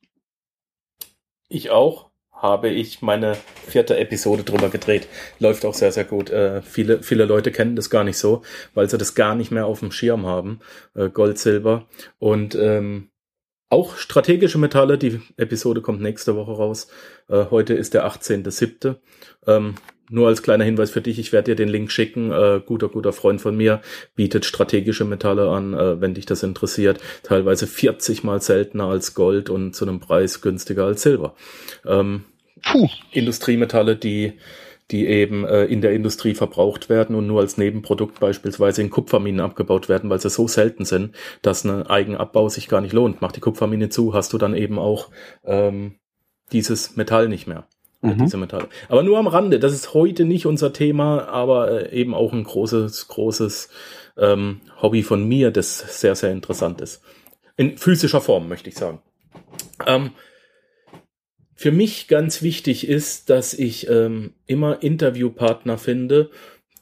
Ich 1.49 1.71
auch 1.71 2.12
habe 2.43 2.69
ich 2.69 3.01
meine 3.01 3.37
vierte 3.67 3.97
Episode 3.97 4.43
drüber 4.43 4.69
gedreht. 4.69 5.07
Läuft 5.39 5.65
auch 5.65 5.75
sehr, 5.75 5.93
sehr 5.93 6.05
gut. 6.05 6.29
Äh, 6.31 6.61
viele, 6.63 7.03
viele 7.03 7.25
Leute 7.25 7.53
kennen 7.53 7.77
das 7.77 7.89
gar 7.89 8.03
nicht 8.03 8.19
so, 8.19 8.43
weil 8.75 8.91
sie 8.91 8.99
das 8.99 9.15
gar 9.15 9.37
nicht 9.37 9.53
mehr 9.53 9.67
auf 9.67 9.79
dem 9.79 9.93
Schirm 9.93 10.27
haben. 10.27 10.59
Äh, 10.95 11.09
Gold, 11.09 11.39
Silber 11.39 11.87
und 12.19 12.57
ähm, 12.57 13.11
auch 13.71 13.97
strategische 13.97 14.59
Metalle. 14.59 14.99
Die 14.99 15.21
Episode 15.37 15.81
kommt 15.81 16.03
nächste 16.03 16.37
Woche 16.37 16.53
raus. 16.53 16.89
Äh, 17.29 17.47
heute 17.51 17.75
ist 17.75 17.95
der 17.95 18.07
18.07. 18.07 18.97
Ähm, 19.47 19.77
nur 20.11 20.29
als 20.29 20.43
kleiner 20.43 20.65
Hinweis 20.65 20.91
für 20.91 21.01
dich, 21.01 21.19
ich 21.19 21.33
werde 21.33 21.53
dir 21.53 21.57
den 21.57 21.71
Link 21.71 21.91
schicken. 21.91 22.33
Äh, 22.33 22.61
guter, 22.67 22.89
guter 22.89 23.15
Freund 23.15 23.41
von 23.41 23.57
mir 23.57 23.81
bietet 24.15 24.45
strategische 24.45 25.07
Metalle 25.07 25.49
an, 25.49 25.73
äh, 25.73 26.03
wenn 26.03 26.13
dich 26.13 26.27
das 26.27 26.43
interessiert. 26.43 27.01
Teilweise 27.23 27.67
40 27.67 28.23
mal 28.23 28.43
seltener 28.43 28.89
als 28.89 29.15
Gold 29.15 29.49
und 29.49 29.75
zu 29.75 29.87
einem 29.87 30.01
Preis 30.01 30.43
günstiger 30.43 30.85
als 30.85 31.01
Silber. 31.01 31.35
Ähm, 31.87 32.25
Puh. 32.62 32.88
Industriemetalle, 33.11 33.97
die 33.97 34.35
die 34.92 35.07
eben 35.07 35.45
äh, 35.47 35.64
in 35.64 35.81
der 35.81 35.92
Industrie 35.92 36.35
verbraucht 36.35 36.88
werden 36.88 37.16
und 37.16 37.26
nur 37.26 37.40
als 37.40 37.57
Nebenprodukt 37.57 38.21
beispielsweise 38.21 38.83
in 38.83 38.90
Kupferminen 38.90 39.40
abgebaut 39.40 39.88
werden, 39.88 40.11
weil 40.11 40.21
sie 40.21 40.28
so 40.28 40.47
selten 40.47 40.85
sind, 40.85 41.14
dass 41.40 41.64
ein 41.64 41.87
Eigenabbau 41.87 42.49
sich 42.49 42.69
gar 42.69 42.83
nicht 42.83 42.92
lohnt. 42.92 43.23
Mach 43.23 43.33
die 43.33 43.40
Kupfermine 43.40 43.88
zu, 43.88 44.12
hast 44.12 44.33
du 44.35 44.38
dann 44.38 44.55
eben 44.55 44.79
auch 44.79 45.09
ähm, 45.44 45.96
dieses 46.53 46.96
Metall 46.96 47.29
nicht 47.29 47.46
mehr. 47.46 47.64
Mhm. 48.03 48.18
Diese 48.18 48.37
Metalle. 48.37 48.68
Aber 48.88 49.03
nur 49.03 49.18
am 49.18 49.29
Rande, 49.29 49.59
das 49.59 49.72
ist 49.72 49.94
heute 49.94 50.25
nicht 50.25 50.44
unser 50.44 50.72
Thema, 50.72 51.29
aber 51.29 51.92
äh, 51.92 51.96
eben 51.98 52.14
auch 52.14 52.33
ein 52.33 52.44
großes, 52.44 53.09
großes 53.09 53.70
ähm, 54.18 54.61
Hobby 54.83 55.03
von 55.03 55.27
mir, 55.27 55.53
das 55.53 56.01
sehr, 56.01 56.16
sehr 56.16 56.33
interessant 56.33 56.81
ist. 56.81 57.01
In 57.57 57.79
physischer 57.79 58.20
Form, 58.20 58.48
möchte 58.48 58.68
ich 58.68 58.75
sagen. 58.75 59.01
Ähm, 59.87 60.11
für 61.55 61.73
mich 61.73 62.09
ganz 62.09 62.43
wichtig 62.43 62.88
ist, 62.88 63.31
dass 63.31 63.55
ich 63.55 63.88
ähm, 63.88 64.35
immer 64.47 64.83
Interviewpartner 64.83 65.79
finde, 65.79 66.31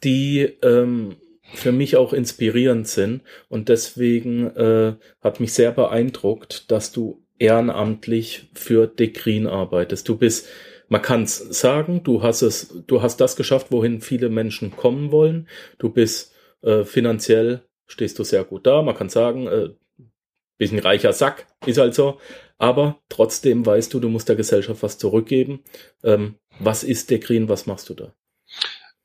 die 0.05 0.41
ähm, 0.63 1.17
für 1.55 1.73
mich 1.73 1.97
auch 1.97 2.13
inspirierend 2.13 2.89
sind. 2.89 3.23
Und 3.49 3.69
deswegen 3.69 4.47
äh, 4.57 4.95
hat 5.21 5.41
mich 5.41 5.53
sehr 5.53 5.73
beeindruckt, 5.73 6.71
dass 6.71 6.93
du 6.93 7.23
ehrenamtlich 7.39 8.51
für 8.55 8.87
Dekrin 8.87 9.47
arbeitest. 9.47 10.09
Du 10.09 10.17
bist, 10.17 10.49
man 10.89 11.03
kann 11.03 11.25
es 11.25 11.39
sagen, 11.39 12.03
du 12.03 12.23
hast 12.23 12.43
es, 12.43 12.83
du 12.87 13.03
hast 13.03 13.21
das 13.21 13.37
geschafft, 13.37 13.69
wohin 13.71 14.01
viele 14.01 14.29
Menschen 14.29 14.77
kommen 14.77 15.11
wollen. 15.11 15.49
Du 15.79 15.91
bist 15.91 16.35
äh, 16.63 16.85
finanziell 16.85 17.63
stehst 17.87 18.19
du 18.19 18.25
sehr 18.25 18.45
gut 18.45 18.67
da. 18.67 18.83
Man 18.83 18.95
kann 18.95 19.09
sagen, 19.09 19.47
äh, 19.47 19.71
bisschen 20.59 20.79
reicher 20.79 21.13
Sack, 21.13 21.47
ist 21.67 21.79
halt 21.79 21.95
so 21.95 22.19
aber 22.61 22.99
trotzdem 23.09 23.65
weißt 23.65 23.93
du, 23.95 24.01
du 24.01 24.11
musst 24.11 24.29
der 24.29 24.37
Gesellschaft 24.37 24.83
was 24.83 24.99
zurückgeben. 24.99 25.65
Ähm, 26.05 26.37
was 26.59 26.85
ist 26.85 27.11
der 27.11 27.19
Green? 27.19 27.49
Was 27.49 27.65
machst 27.65 27.89
du 27.89 27.95
da? 27.95 28.13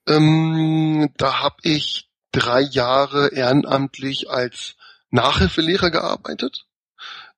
Ähm, 0.07 1.09
da 1.15 1.41
habe 1.41 1.55
ich 1.63 2.09
drei 2.33 2.59
Jahre 2.59 3.29
ehrenamtlich 3.29 4.29
als 4.29 4.75
Nachhilfelehrer 5.09 5.89
gearbeitet. 5.89 6.65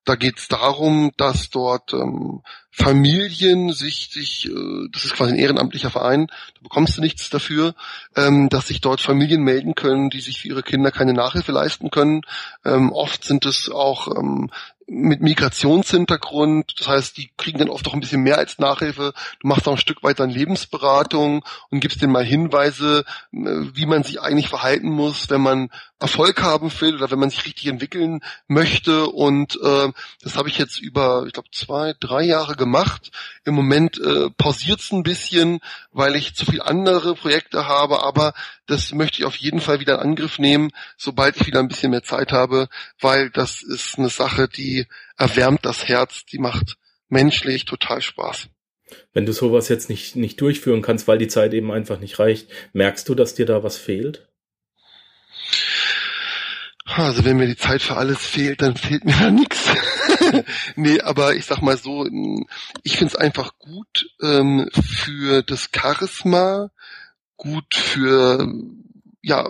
Da 0.04 0.16
geht 0.16 0.38
es 0.38 0.48
darum, 0.48 1.12
dass 1.18 1.50
dort 1.50 1.92
ähm, 1.92 2.42
Familien 2.72 3.72
sich, 3.72 4.10
sich 4.10 4.46
äh, 4.46 4.88
das 4.90 5.04
ist 5.04 5.14
quasi 5.14 5.34
ein 5.34 5.38
ehrenamtlicher 5.38 5.90
Verein, 5.90 6.26
da 6.26 6.60
bekommst 6.62 6.96
du 6.96 7.00
nichts 7.00 7.30
dafür, 7.30 7.74
ähm, 8.16 8.48
dass 8.48 8.68
sich 8.68 8.80
dort 8.80 9.00
Familien 9.00 9.42
melden 9.42 9.76
können, 9.76 10.10
die 10.10 10.20
sich 10.20 10.40
für 10.40 10.48
ihre 10.48 10.62
Kinder 10.64 10.90
keine 10.90 11.12
Nachhilfe 11.12 11.52
leisten 11.52 11.90
können. 11.90 12.22
Ähm, 12.64 12.90
oft 12.90 13.22
sind 13.22 13.46
es 13.46 13.70
auch 13.70 14.08
ähm, 14.16 14.50
mit 14.88 15.20
Migrationshintergrund. 15.20 16.74
Das 16.78 16.88
heißt, 16.88 17.16
die 17.18 17.30
kriegen 17.36 17.58
dann 17.58 17.68
oft 17.68 17.86
auch 17.86 17.94
ein 17.94 18.00
bisschen 18.00 18.22
mehr 18.22 18.38
als 18.38 18.58
Nachhilfe. 18.58 19.12
Du 19.40 19.48
machst 19.48 19.68
auch 19.68 19.72
ein 19.72 19.78
Stück 19.78 20.02
weit 20.02 20.18
dann 20.18 20.30
Lebensberatung 20.30 21.44
und 21.70 21.80
gibst 21.80 22.00
denen 22.00 22.12
mal 22.12 22.24
Hinweise, 22.24 23.04
äh, 23.32 23.36
wie 23.36 23.86
man 23.86 24.02
sich 24.02 24.20
eigentlich 24.20 24.48
verhalten 24.48 24.88
muss, 24.88 25.28
wenn 25.28 25.42
man 25.42 25.70
Erfolg 26.00 26.42
haben 26.42 26.70
will 26.80 26.94
oder 26.94 27.10
wenn 27.10 27.18
man 27.18 27.30
sich 27.30 27.44
richtig 27.44 27.66
entwickeln 27.66 28.20
möchte. 28.46 29.06
Und 29.08 29.58
äh, 29.62 29.92
das 30.22 30.36
habe 30.36 30.48
ich 30.48 30.56
jetzt 30.56 30.80
über, 30.80 31.24
ich 31.26 31.32
glaube, 31.32 31.50
zwei, 31.52 31.94
drei 32.00 32.22
Jahre 32.22 32.56
gemacht. 32.56 33.10
Im 33.44 33.54
Moment 33.54 33.98
äh, 33.98 34.30
pausiert 34.30 34.80
es 34.80 34.92
ein 34.92 35.02
bisschen, 35.02 35.60
weil 35.92 36.16
ich 36.16 36.34
zu 36.34 36.46
viel 36.46 36.62
andere 36.62 37.14
Projekte 37.14 37.66
habe, 37.66 38.02
aber 38.02 38.32
das 38.66 38.92
möchte 38.92 39.18
ich 39.18 39.24
auf 39.24 39.36
jeden 39.36 39.60
Fall 39.60 39.80
wieder 39.80 39.94
in 39.96 40.10
Angriff 40.10 40.38
nehmen, 40.38 40.70
sobald 40.96 41.36
ich 41.36 41.46
wieder 41.46 41.58
ein 41.58 41.68
bisschen 41.68 41.90
mehr 41.90 42.04
Zeit 42.04 42.32
habe, 42.32 42.68
weil 43.00 43.30
das 43.30 43.62
ist 43.62 43.98
eine 43.98 44.10
Sache, 44.10 44.48
die 44.48 44.77
erwärmt 45.16 45.64
das 45.64 45.88
Herz, 45.88 46.24
die 46.26 46.38
macht 46.38 46.76
menschlich 47.08 47.64
total 47.64 48.02
Spaß. 48.02 48.48
Wenn 49.12 49.26
du 49.26 49.32
sowas 49.32 49.68
jetzt 49.68 49.88
nicht, 49.90 50.16
nicht 50.16 50.40
durchführen 50.40 50.82
kannst, 50.82 51.08
weil 51.08 51.18
die 51.18 51.28
Zeit 51.28 51.52
eben 51.52 51.70
einfach 51.72 51.98
nicht 51.98 52.18
reicht, 52.18 52.48
merkst 52.72 53.08
du, 53.08 53.14
dass 53.14 53.34
dir 53.34 53.46
da 53.46 53.62
was 53.62 53.76
fehlt? 53.76 54.28
Also 56.86 57.24
wenn 57.24 57.36
mir 57.36 57.46
die 57.46 57.56
Zeit 57.56 57.82
für 57.82 57.96
alles 57.96 58.24
fehlt, 58.24 58.62
dann 58.62 58.76
fehlt 58.76 59.04
mir 59.04 59.12
da 59.20 59.30
nichts. 59.30 59.68
nee, 60.76 61.00
aber 61.00 61.34
ich 61.34 61.44
sag 61.44 61.60
mal 61.60 61.76
so, 61.76 62.06
ich 62.82 62.96
find's 62.96 63.14
einfach 63.14 63.58
gut 63.58 64.10
ähm, 64.22 64.68
für 64.72 65.42
das 65.42 65.68
Charisma, 65.74 66.70
gut 67.36 67.74
für 67.74 68.48
ja 69.22 69.46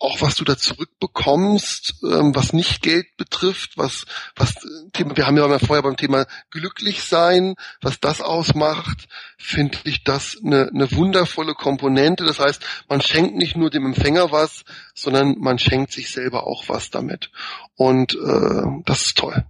auch 0.00 0.20
was 0.20 0.36
du 0.36 0.44
da 0.44 0.56
zurückbekommst, 0.56 2.02
ähm, 2.04 2.34
was 2.34 2.52
nicht 2.52 2.82
Geld 2.82 3.16
betrifft, 3.16 3.76
was, 3.76 4.04
was 4.36 4.54
Thema, 4.92 5.16
wir 5.16 5.26
haben 5.26 5.36
ja 5.36 5.58
vorher 5.58 5.82
beim 5.82 5.96
Thema 5.96 6.26
glücklich 6.50 7.02
sein, 7.02 7.56
was 7.80 7.98
das 7.98 8.20
ausmacht, 8.20 9.08
finde 9.36 9.78
ich 9.84 10.04
das 10.04 10.38
eine, 10.44 10.68
eine 10.68 10.92
wundervolle 10.92 11.54
Komponente. 11.54 12.24
Das 12.24 12.38
heißt, 12.38 12.62
man 12.88 13.00
schenkt 13.00 13.34
nicht 13.36 13.56
nur 13.56 13.70
dem 13.70 13.86
Empfänger 13.86 14.30
was, 14.30 14.64
sondern 14.94 15.36
man 15.38 15.58
schenkt 15.58 15.92
sich 15.92 16.10
selber 16.10 16.46
auch 16.46 16.68
was 16.68 16.90
damit. 16.90 17.30
Und 17.74 18.14
äh, 18.14 18.82
das 18.84 19.06
ist 19.06 19.18
toll. 19.18 19.44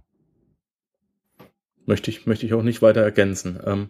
Möchte 1.85 2.09
ich, 2.09 2.25
möchte 2.25 2.45
ich 2.45 2.53
auch 2.53 2.63
nicht 2.63 2.81
weiter 2.81 3.01
ergänzen. 3.01 3.59
Ähm 3.65 3.89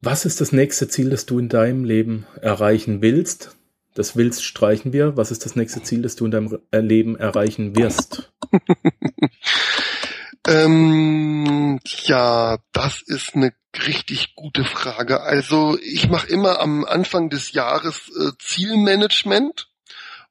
Was 0.00 0.24
ist 0.24 0.40
das 0.40 0.50
nächste 0.50 0.88
Ziel, 0.88 1.10
das 1.10 1.26
du 1.26 1.38
in 1.38 1.48
deinem 1.48 1.84
Leben 1.84 2.26
erreichen 2.40 3.02
willst? 3.02 3.56
Das 3.94 4.16
willst 4.16 4.44
streichen 4.44 4.92
wir. 4.92 5.16
Was 5.16 5.30
ist 5.30 5.44
das 5.44 5.56
nächste 5.56 5.82
Ziel, 5.82 6.02
das 6.02 6.16
du 6.16 6.24
in 6.24 6.30
deinem 6.30 6.58
Leben 6.72 7.16
erreichen 7.16 7.76
wirst? 7.76 8.32
ähm, 10.46 11.78
ja, 11.84 12.58
das 12.72 13.02
ist 13.02 13.34
eine 13.34 13.52
richtig 13.86 14.34
gute 14.34 14.64
Frage. 14.64 15.20
Also 15.20 15.78
ich 15.82 16.08
mache 16.08 16.28
immer 16.28 16.60
am 16.60 16.84
Anfang 16.84 17.30
des 17.30 17.52
Jahres 17.52 18.10
äh, 18.18 18.32
Zielmanagement, 18.38 19.68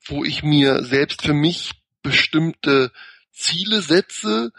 wo 0.06 0.24
ich 0.24 0.44
mir 0.44 0.84
selbst 0.84 1.22
für 1.22 1.34
mich 1.34 1.72
bestimmte 2.02 2.92
Ziele 3.32 3.82
setze 3.82 4.52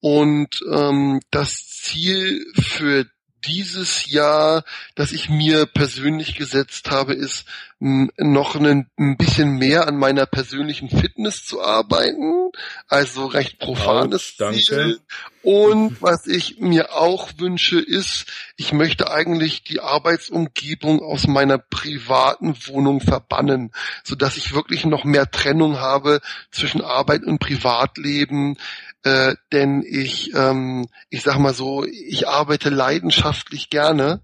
und 0.00 0.60
ähm, 0.72 1.20
das 1.30 1.68
Ziel 1.68 2.46
für 2.54 3.06
dieses 3.44 4.10
Jahr, 4.10 4.64
das 4.94 5.12
ich 5.12 5.28
mir 5.28 5.66
persönlich 5.66 6.36
gesetzt 6.36 6.90
habe, 6.90 7.14
ist 7.14 7.46
noch 7.80 8.56
ein, 8.56 8.90
ein 8.98 9.16
bisschen 9.16 9.56
mehr 9.56 9.88
an 9.88 9.96
meiner 9.96 10.26
persönlichen 10.26 10.90
Fitness 10.90 11.46
zu 11.46 11.62
arbeiten. 11.62 12.50
Also 12.88 13.26
recht 13.26 13.58
profanes 13.58 14.34
oh, 14.38 14.52
Ziel. 14.52 15.00
Und 15.42 16.02
was 16.02 16.26
ich 16.26 16.60
mir 16.60 16.92
auch 16.92 17.30
wünsche, 17.38 17.80
ist, 17.80 18.26
ich 18.56 18.74
möchte 18.74 19.10
eigentlich 19.10 19.64
die 19.64 19.80
Arbeitsumgebung 19.80 21.00
aus 21.00 21.26
meiner 21.26 21.56
privaten 21.56 22.54
Wohnung 22.66 23.00
verbannen, 23.00 23.72
so 24.04 24.14
dass 24.14 24.36
ich 24.36 24.52
wirklich 24.54 24.84
noch 24.84 25.04
mehr 25.04 25.30
Trennung 25.30 25.78
habe 25.78 26.20
zwischen 26.50 26.82
Arbeit 26.82 27.24
und 27.24 27.38
Privatleben 27.38 28.58
äh, 29.02 29.34
denn 29.50 29.82
ich, 29.82 30.34
ähm, 30.34 30.86
ich 31.08 31.22
sag 31.22 31.38
mal 31.38 31.54
so, 31.54 31.84
ich 31.84 32.28
arbeite 32.28 32.68
leidenschaftlich 32.68 33.70
gerne 33.70 34.20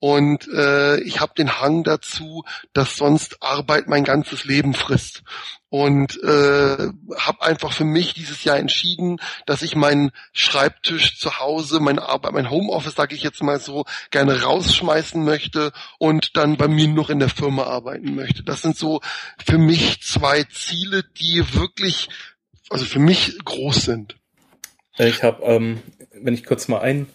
und 0.00 0.48
äh, 0.48 1.00
ich 1.00 1.20
habe 1.20 1.32
den 1.36 1.60
Hang 1.60 1.82
dazu, 1.82 2.44
dass 2.72 2.96
sonst 2.96 3.42
Arbeit 3.42 3.88
mein 3.88 4.04
ganzes 4.04 4.44
Leben 4.44 4.74
frisst 4.74 5.22
und 5.70 6.22
äh, 6.22 6.88
habe 7.16 7.42
einfach 7.42 7.72
für 7.72 7.84
mich 7.84 8.14
dieses 8.14 8.44
Jahr 8.44 8.58
entschieden, 8.58 9.18
dass 9.44 9.62
ich 9.62 9.76
meinen 9.76 10.12
Schreibtisch 10.32 11.18
zu 11.18 11.40
Hause, 11.40 11.80
meine 11.80 12.02
Arbeit, 12.02 12.32
mein 12.32 12.50
Homeoffice, 12.50 12.94
sage 12.94 13.14
ich 13.14 13.22
jetzt 13.22 13.42
mal 13.42 13.60
so, 13.60 13.84
gerne 14.10 14.42
rausschmeißen 14.42 15.22
möchte 15.22 15.72
und 15.98 16.36
dann 16.36 16.56
bei 16.56 16.68
mir 16.68 16.88
noch 16.88 17.10
in 17.10 17.18
der 17.18 17.28
Firma 17.28 17.64
arbeiten 17.64 18.14
möchte. 18.14 18.42
Das 18.44 18.62
sind 18.62 18.76
so 18.76 19.00
für 19.44 19.58
mich 19.58 20.00
zwei 20.02 20.44
Ziele, 20.44 21.02
die 21.02 21.54
wirklich 21.54 22.08
also 22.70 22.84
für 22.84 22.98
mich 22.98 23.38
groß 23.44 23.82
sind. 23.82 24.16
Ich 24.98 25.22
habe, 25.22 25.42
ähm, 25.44 25.82
wenn 26.12 26.34
ich 26.34 26.44
kurz 26.44 26.68
mal 26.68 26.80
ein, 26.80 27.06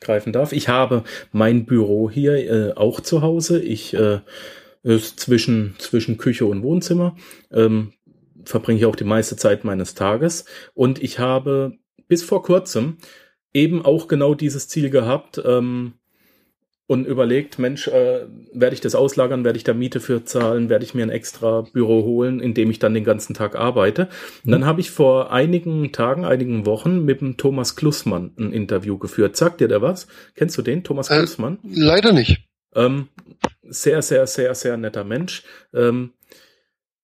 eingreifen 0.00 0.32
darf, 0.32 0.52
ich 0.52 0.68
habe 0.68 1.04
mein 1.32 1.66
Büro 1.66 2.10
hier 2.10 2.34
äh, 2.34 2.72
auch 2.74 3.00
zu 3.00 3.22
Hause. 3.22 3.62
Ich 3.62 3.94
äh, 3.94 4.20
ist 4.82 5.20
zwischen 5.20 5.74
zwischen 5.78 6.16
Küche 6.16 6.46
und 6.46 6.62
Wohnzimmer. 6.62 7.16
Ähm, 7.52 7.92
verbringe 8.44 8.78
ich 8.78 8.86
auch 8.86 8.96
die 8.96 9.04
meiste 9.04 9.36
Zeit 9.36 9.64
meines 9.64 9.94
Tages 9.94 10.46
und 10.72 11.02
ich 11.02 11.18
habe 11.18 11.76
bis 12.08 12.22
vor 12.22 12.42
kurzem 12.42 12.96
eben 13.52 13.84
auch 13.84 14.08
genau 14.08 14.34
dieses 14.34 14.68
Ziel 14.68 14.88
gehabt, 14.88 15.40
ähm, 15.44 15.94
und 16.90 17.06
überlegt, 17.06 17.60
Mensch, 17.60 17.86
äh, 17.86 18.26
werde 18.52 18.74
ich 18.74 18.80
das 18.80 18.96
auslagern, 18.96 19.44
werde 19.44 19.56
ich 19.56 19.62
da 19.62 19.74
Miete 19.74 20.00
für 20.00 20.24
zahlen, 20.24 20.68
werde 20.68 20.84
ich 20.84 20.92
mir 20.92 21.04
ein 21.04 21.10
extra 21.10 21.60
Büro 21.60 22.02
holen, 22.02 22.40
in 22.40 22.52
dem 22.52 22.68
ich 22.68 22.80
dann 22.80 22.94
den 22.94 23.04
ganzen 23.04 23.32
Tag 23.32 23.54
arbeite. 23.54 24.08
Und 24.44 24.50
dann 24.50 24.66
habe 24.66 24.80
ich 24.80 24.90
vor 24.90 25.32
einigen 25.32 25.92
Tagen, 25.92 26.24
einigen 26.24 26.66
Wochen 26.66 27.04
mit 27.04 27.20
dem 27.20 27.36
Thomas 27.36 27.76
Klussmann 27.76 28.32
ein 28.36 28.52
Interview 28.52 28.98
geführt. 28.98 29.36
Sagt 29.36 29.60
dir 29.60 29.68
der 29.68 29.82
was? 29.82 30.08
Kennst 30.34 30.58
du 30.58 30.62
den, 30.62 30.82
Thomas 30.82 31.10
äh, 31.10 31.18
Klussmann? 31.18 31.60
Leider 31.62 32.12
nicht. 32.12 32.44
Ähm, 32.74 33.06
sehr, 33.62 34.02
sehr, 34.02 34.26
sehr, 34.26 34.56
sehr 34.56 34.76
netter 34.76 35.04
Mensch. 35.04 35.44
Ähm, 35.72 36.10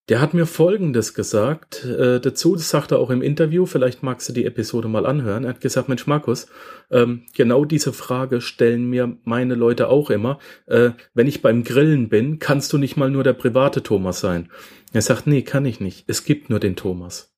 der 0.09 0.21
hat 0.21 0.35
mir 0.35 0.47
Folgendes 0.47 1.15
gesagt 1.15 1.85
äh, 1.85 2.21
dazu, 2.21 2.55
das 2.55 2.71
sagt 2.71 2.93
er 2.93 3.01
auch 3.01 3.11
im 3.11 3.23
Interview, 3.23 3.67
vielleicht 3.67 4.05
magst 4.05 4.29
du 4.29 4.33
die 4.33 4.45
Episode 4.45 4.87
mal 4.87 5.05
anhören. 5.05 5.45
Er 5.45 5.51
hat 5.51 5.61
gesagt, 5.61 5.89
Mensch 5.89 6.07
Markus, 6.07 6.47
ähm, 6.91 7.23
genau 7.35 7.65
diese 7.65 7.93
Frage 7.93 8.41
stellen 8.41 8.89
mir 8.89 9.17
meine 9.25 9.57
Leute 9.57 9.89
auch 9.89 10.11
immer. 10.11 10.39
Äh, 10.67 10.91
wenn 11.15 11.27
ich 11.27 11.43
beim 11.43 11.65
Grillen 11.65 12.09
bin, 12.09 12.39
kannst 12.39 12.73
du 12.73 12.79
nicht 12.79 12.97
mal 12.97 13.11
nur 13.11 13.25
der 13.25 13.33
private 13.33 13.83
Thomas 13.83 14.21
sein. 14.21 14.49
Er 14.93 15.03
sagt, 15.03 15.27
nee, 15.27 15.43
kann 15.43 15.67
ich 15.67 15.81
nicht. 15.81 16.05
Es 16.07 16.25
gibt 16.25 16.51
nur 16.51 16.61
den 16.61 16.77
Thomas. 16.77 17.35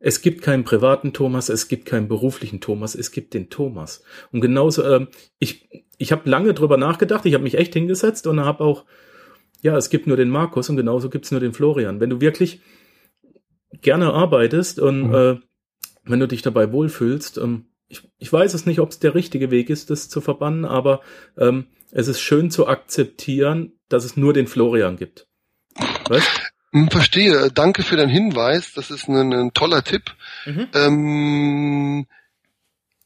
Es 0.00 0.22
gibt 0.22 0.42
keinen 0.42 0.64
privaten 0.64 1.12
Thomas, 1.12 1.48
es 1.48 1.68
gibt 1.68 1.86
keinen 1.86 2.08
beruflichen 2.08 2.60
Thomas, 2.60 2.94
es 2.94 3.10
gibt 3.10 3.34
den 3.34 3.50
Thomas. 3.50 4.02
Und 4.32 4.40
genauso, 4.40 4.82
äh, 4.82 5.06
ich, 5.38 5.68
ich 5.98 6.10
habe 6.10 6.28
lange 6.28 6.52
drüber 6.54 6.76
nachgedacht, 6.76 7.26
ich 7.26 7.34
habe 7.34 7.44
mich 7.44 7.58
echt 7.58 7.74
hingesetzt 7.74 8.26
und 8.26 8.40
habe 8.40 8.64
auch 8.64 8.84
ja, 9.62 9.76
es 9.76 9.90
gibt 9.90 10.06
nur 10.06 10.16
den 10.16 10.30
Markus 10.30 10.68
und 10.68 10.76
genauso 10.76 11.10
gibt 11.10 11.24
es 11.24 11.30
nur 11.30 11.40
den 11.40 11.52
Florian. 11.52 12.00
Wenn 12.00 12.10
du 12.10 12.20
wirklich 12.20 12.60
gerne 13.80 14.12
arbeitest 14.12 14.78
und 14.78 15.08
mhm. 15.08 15.14
äh, 15.14 15.36
wenn 16.04 16.20
du 16.20 16.28
dich 16.28 16.42
dabei 16.42 16.72
wohlfühlst, 16.72 17.38
ähm, 17.38 17.66
ich, 17.88 18.02
ich 18.18 18.32
weiß 18.32 18.54
es 18.54 18.66
nicht, 18.66 18.80
ob 18.80 18.90
es 18.90 18.98
der 18.98 19.14
richtige 19.14 19.50
Weg 19.50 19.70
ist, 19.70 19.90
das 19.90 20.08
zu 20.08 20.20
verbannen, 20.20 20.64
aber 20.64 21.00
ähm, 21.38 21.66
es 21.90 22.08
ist 22.08 22.20
schön 22.20 22.50
zu 22.50 22.66
akzeptieren, 22.66 23.72
dass 23.88 24.04
es 24.04 24.16
nur 24.16 24.32
den 24.32 24.46
Florian 24.46 24.96
gibt. 24.96 25.26
Weißt? 26.08 26.52
Hm, 26.72 26.90
verstehe. 26.90 27.50
Danke 27.50 27.82
für 27.82 27.96
deinen 27.96 28.10
Hinweis. 28.10 28.72
Das 28.74 28.90
ist 28.90 29.08
ein, 29.08 29.32
ein 29.32 29.54
toller 29.54 29.82
Tipp. 29.82 30.14
Mhm. 30.44 30.68
Ähm, 30.74 32.06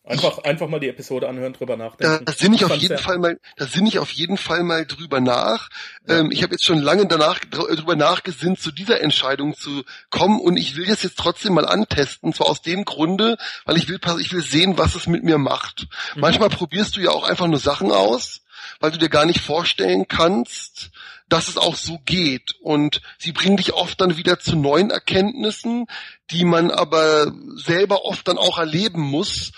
Einfach, 0.04 0.38
einfach 0.38 0.66
mal 0.66 0.80
die 0.80 0.88
Episode 0.88 1.28
anhören, 1.28 1.52
drüber 1.52 1.76
nachdenken. 1.76 2.24
Da 2.24 2.32
sinne 2.32 2.56
ich 2.56 2.64
auf 2.64 2.74
jeden 2.74 2.98
Fall 2.98 3.18
mal, 3.18 3.38
da 3.56 3.66
sinne 3.66 3.86
ich 3.86 4.00
auf 4.00 4.10
jeden 4.10 4.36
Fall 4.36 4.64
mal 4.64 4.84
drüber 4.84 5.20
nach. 5.20 5.68
Ja. 6.08 6.18
Ähm, 6.18 6.32
ich 6.32 6.42
habe 6.42 6.54
jetzt 6.54 6.64
schon 6.64 6.80
lange 6.80 7.06
danach 7.06 7.38
drüber 7.38 7.94
nachgesinnt, 7.94 8.60
zu 8.60 8.72
dieser 8.72 9.00
Entscheidung 9.00 9.54
zu 9.54 9.84
kommen 10.10 10.40
und 10.40 10.56
ich 10.56 10.76
will 10.76 10.86
das 10.86 11.04
jetzt 11.04 11.18
trotzdem 11.18 11.54
mal 11.54 11.66
antesten, 11.66 12.32
zwar 12.32 12.48
aus 12.48 12.62
dem 12.62 12.84
Grunde, 12.84 13.36
weil 13.64 13.76
ich 13.76 13.88
will, 13.88 14.00
ich 14.18 14.32
will 14.32 14.42
sehen, 14.42 14.76
was 14.76 14.96
es 14.96 15.06
mit 15.06 15.22
mir 15.22 15.38
macht. 15.38 15.86
Mhm. 16.16 16.22
Manchmal 16.22 16.48
probierst 16.48 16.96
du 16.96 17.00
ja 17.00 17.10
auch 17.10 17.28
einfach 17.28 17.46
nur 17.46 17.60
Sachen 17.60 17.92
aus, 17.92 18.40
weil 18.80 18.90
du 18.90 18.98
dir 18.98 19.08
gar 19.08 19.24
nicht 19.24 19.40
vorstellen 19.40 20.08
kannst, 20.08 20.90
dass 21.28 21.46
es 21.46 21.56
auch 21.56 21.76
so 21.76 22.00
geht. 22.04 22.56
Und 22.60 23.02
sie 23.18 23.30
bringen 23.30 23.56
dich 23.56 23.72
oft 23.72 24.00
dann 24.00 24.16
wieder 24.16 24.40
zu 24.40 24.56
neuen 24.56 24.90
Erkenntnissen, 24.90 25.86
die 26.32 26.44
man 26.44 26.72
aber 26.72 27.32
selber 27.54 28.04
oft 28.04 28.26
dann 28.26 28.36
auch 28.36 28.58
erleben 28.58 29.00
muss 29.00 29.52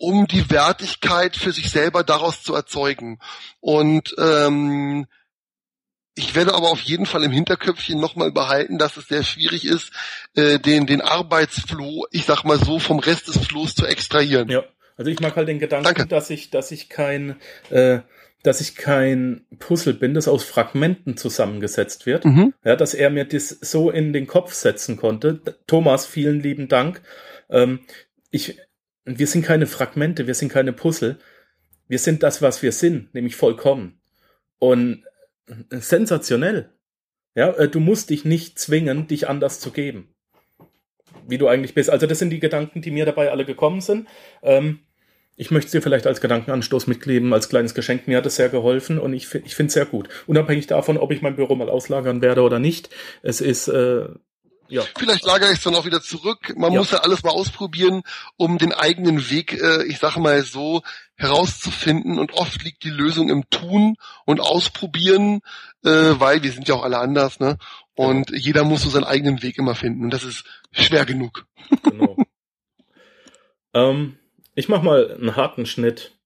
um 0.00 0.26
die 0.26 0.50
Wertigkeit 0.50 1.36
für 1.36 1.52
sich 1.52 1.70
selber 1.70 2.04
daraus 2.04 2.42
zu 2.42 2.54
erzeugen. 2.54 3.18
Und 3.60 4.14
ähm, 4.18 5.06
ich 6.18 6.34
werde 6.34 6.54
aber 6.54 6.70
auf 6.70 6.80
jeden 6.80 7.06
Fall 7.06 7.22
im 7.22 7.32
Hinterköpfchen 7.32 8.00
nochmal 8.00 8.32
behalten, 8.32 8.78
dass 8.78 8.96
es 8.96 9.06
sehr 9.06 9.22
schwierig 9.22 9.64
ist, 9.64 9.92
äh, 10.34 10.58
den, 10.58 10.86
den 10.86 11.00
Arbeitsfloh, 11.00 12.06
ich 12.10 12.24
sag 12.24 12.44
mal 12.44 12.58
so, 12.58 12.78
vom 12.78 12.98
Rest 12.98 13.28
des 13.28 13.38
Flohs 13.46 13.74
zu 13.74 13.86
extrahieren. 13.86 14.48
Ja, 14.48 14.64
also 14.96 15.10
ich 15.10 15.20
mag 15.20 15.36
halt 15.36 15.48
den 15.48 15.60
Gedanken, 15.60 15.84
Danke. 15.84 16.06
dass 16.06 16.28
ich, 16.30 16.50
dass 16.50 16.72
ich 16.72 16.88
kein, 16.88 17.36
äh, 17.70 18.00
dass 18.42 18.60
ich 18.60 18.74
kein 18.74 19.46
Puzzle 19.58 19.94
bin, 19.94 20.14
das 20.14 20.28
aus 20.28 20.44
Fragmenten 20.44 21.16
zusammengesetzt 21.16 22.04
wird. 22.04 22.24
Mhm. 22.24 22.52
Ja, 22.64 22.74
dass 22.74 22.94
er 22.94 23.10
mir 23.10 23.24
das 23.24 23.48
so 23.48 23.90
in 23.90 24.12
den 24.12 24.26
Kopf 24.26 24.52
setzen 24.52 24.96
konnte. 24.96 25.40
Thomas, 25.66 26.06
vielen 26.06 26.40
lieben 26.40 26.68
Dank. 26.68 27.00
Ähm, 27.48 27.80
ich, 28.30 28.58
und 29.08 29.18
wir 29.18 29.26
sind 29.26 29.42
keine 29.42 29.66
Fragmente, 29.66 30.26
wir 30.26 30.34
sind 30.34 30.52
keine 30.52 30.74
Puzzle. 30.74 31.16
Wir 31.88 31.98
sind 31.98 32.22
das, 32.22 32.42
was 32.42 32.62
wir 32.62 32.72
sind, 32.72 33.14
nämlich 33.14 33.36
vollkommen. 33.36 34.02
Und 34.58 35.02
sensationell. 35.70 36.74
Ja, 37.34 37.52
äh, 37.52 37.68
du 37.68 37.80
musst 37.80 38.10
dich 38.10 38.26
nicht 38.26 38.58
zwingen, 38.58 39.06
dich 39.06 39.26
anders 39.26 39.60
zu 39.60 39.70
geben. 39.70 40.14
Wie 41.26 41.38
du 41.38 41.48
eigentlich 41.48 41.72
bist. 41.72 41.88
Also, 41.88 42.06
das 42.06 42.18
sind 42.18 42.28
die 42.28 42.38
Gedanken, 42.38 42.82
die 42.82 42.90
mir 42.90 43.06
dabei 43.06 43.30
alle 43.30 43.46
gekommen 43.46 43.80
sind. 43.80 44.08
Ähm, 44.42 44.80
ich 45.36 45.50
möchte 45.50 45.68
es 45.68 45.72
dir 45.72 45.80
vielleicht 45.80 46.06
als 46.06 46.20
Gedankenanstoß 46.20 46.86
mitgeben, 46.86 47.32
als 47.32 47.48
kleines 47.48 47.72
Geschenk. 47.72 48.08
Mir 48.08 48.18
hat 48.18 48.26
es 48.26 48.36
sehr 48.36 48.50
geholfen 48.50 48.98
und 48.98 49.14
ich, 49.14 49.34
ich 49.34 49.54
finde 49.54 49.68
es 49.68 49.74
sehr 49.74 49.86
gut. 49.86 50.10
Unabhängig 50.26 50.66
davon, 50.66 50.98
ob 50.98 51.12
ich 51.12 51.22
mein 51.22 51.36
Büro 51.36 51.54
mal 51.54 51.70
auslagern 51.70 52.20
werde 52.20 52.42
oder 52.42 52.58
nicht. 52.58 52.90
Es 53.22 53.40
ist 53.40 53.68
äh, 53.68 54.08
ja. 54.68 54.82
Vielleicht 54.96 55.24
lagere 55.24 55.50
ich 55.50 55.58
es 55.58 55.64
dann 55.64 55.74
auch 55.74 55.84
wieder 55.84 56.02
zurück. 56.02 56.54
Man 56.56 56.72
ja. 56.72 56.78
muss 56.78 56.90
ja 56.90 56.98
alles 56.98 57.22
mal 57.22 57.30
ausprobieren, 57.30 58.02
um 58.36 58.58
den 58.58 58.72
eigenen 58.72 59.30
Weg, 59.30 59.52
äh, 59.52 59.84
ich 59.84 59.98
sage 59.98 60.20
mal 60.20 60.42
so, 60.42 60.82
herauszufinden. 61.16 62.18
Und 62.18 62.32
oft 62.32 62.62
liegt 62.64 62.84
die 62.84 62.90
Lösung 62.90 63.28
im 63.28 63.48
Tun 63.50 63.96
und 64.24 64.40
Ausprobieren, 64.40 65.40
äh, 65.84 65.90
weil 65.90 66.42
wir 66.42 66.52
sind 66.52 66.68
ja 66.68 66.74
auch 66.74 66.84
alle 66.84 66.98
anders, 66.98 67.40
ne? 67.40 67.58
Und 67.94 68.30
ja. 68.30 68.36
jeder 68.36 68.64
muss 68.64 68.82
so 68.82 68.90
seinen 68.90 69.04
eigenen 69.04 69.42
Weg 69.42 69.58
immer 69.58 69.74
finden. 69.74 70.04
Und 70.04 70.10
das 70.10 70.24
ist 70.24 70.44
schwer 70.70 71.04
genug. 71.04 71.46
Genau. 71.82 72.16
ähm, 73.74 74.18
ich 74.54 74.68
mach 74.68 74.82
mal 74.82 75.12
einen 75.12 75.36
harten 75.36 75.66
Schnitt. 75.66 76.18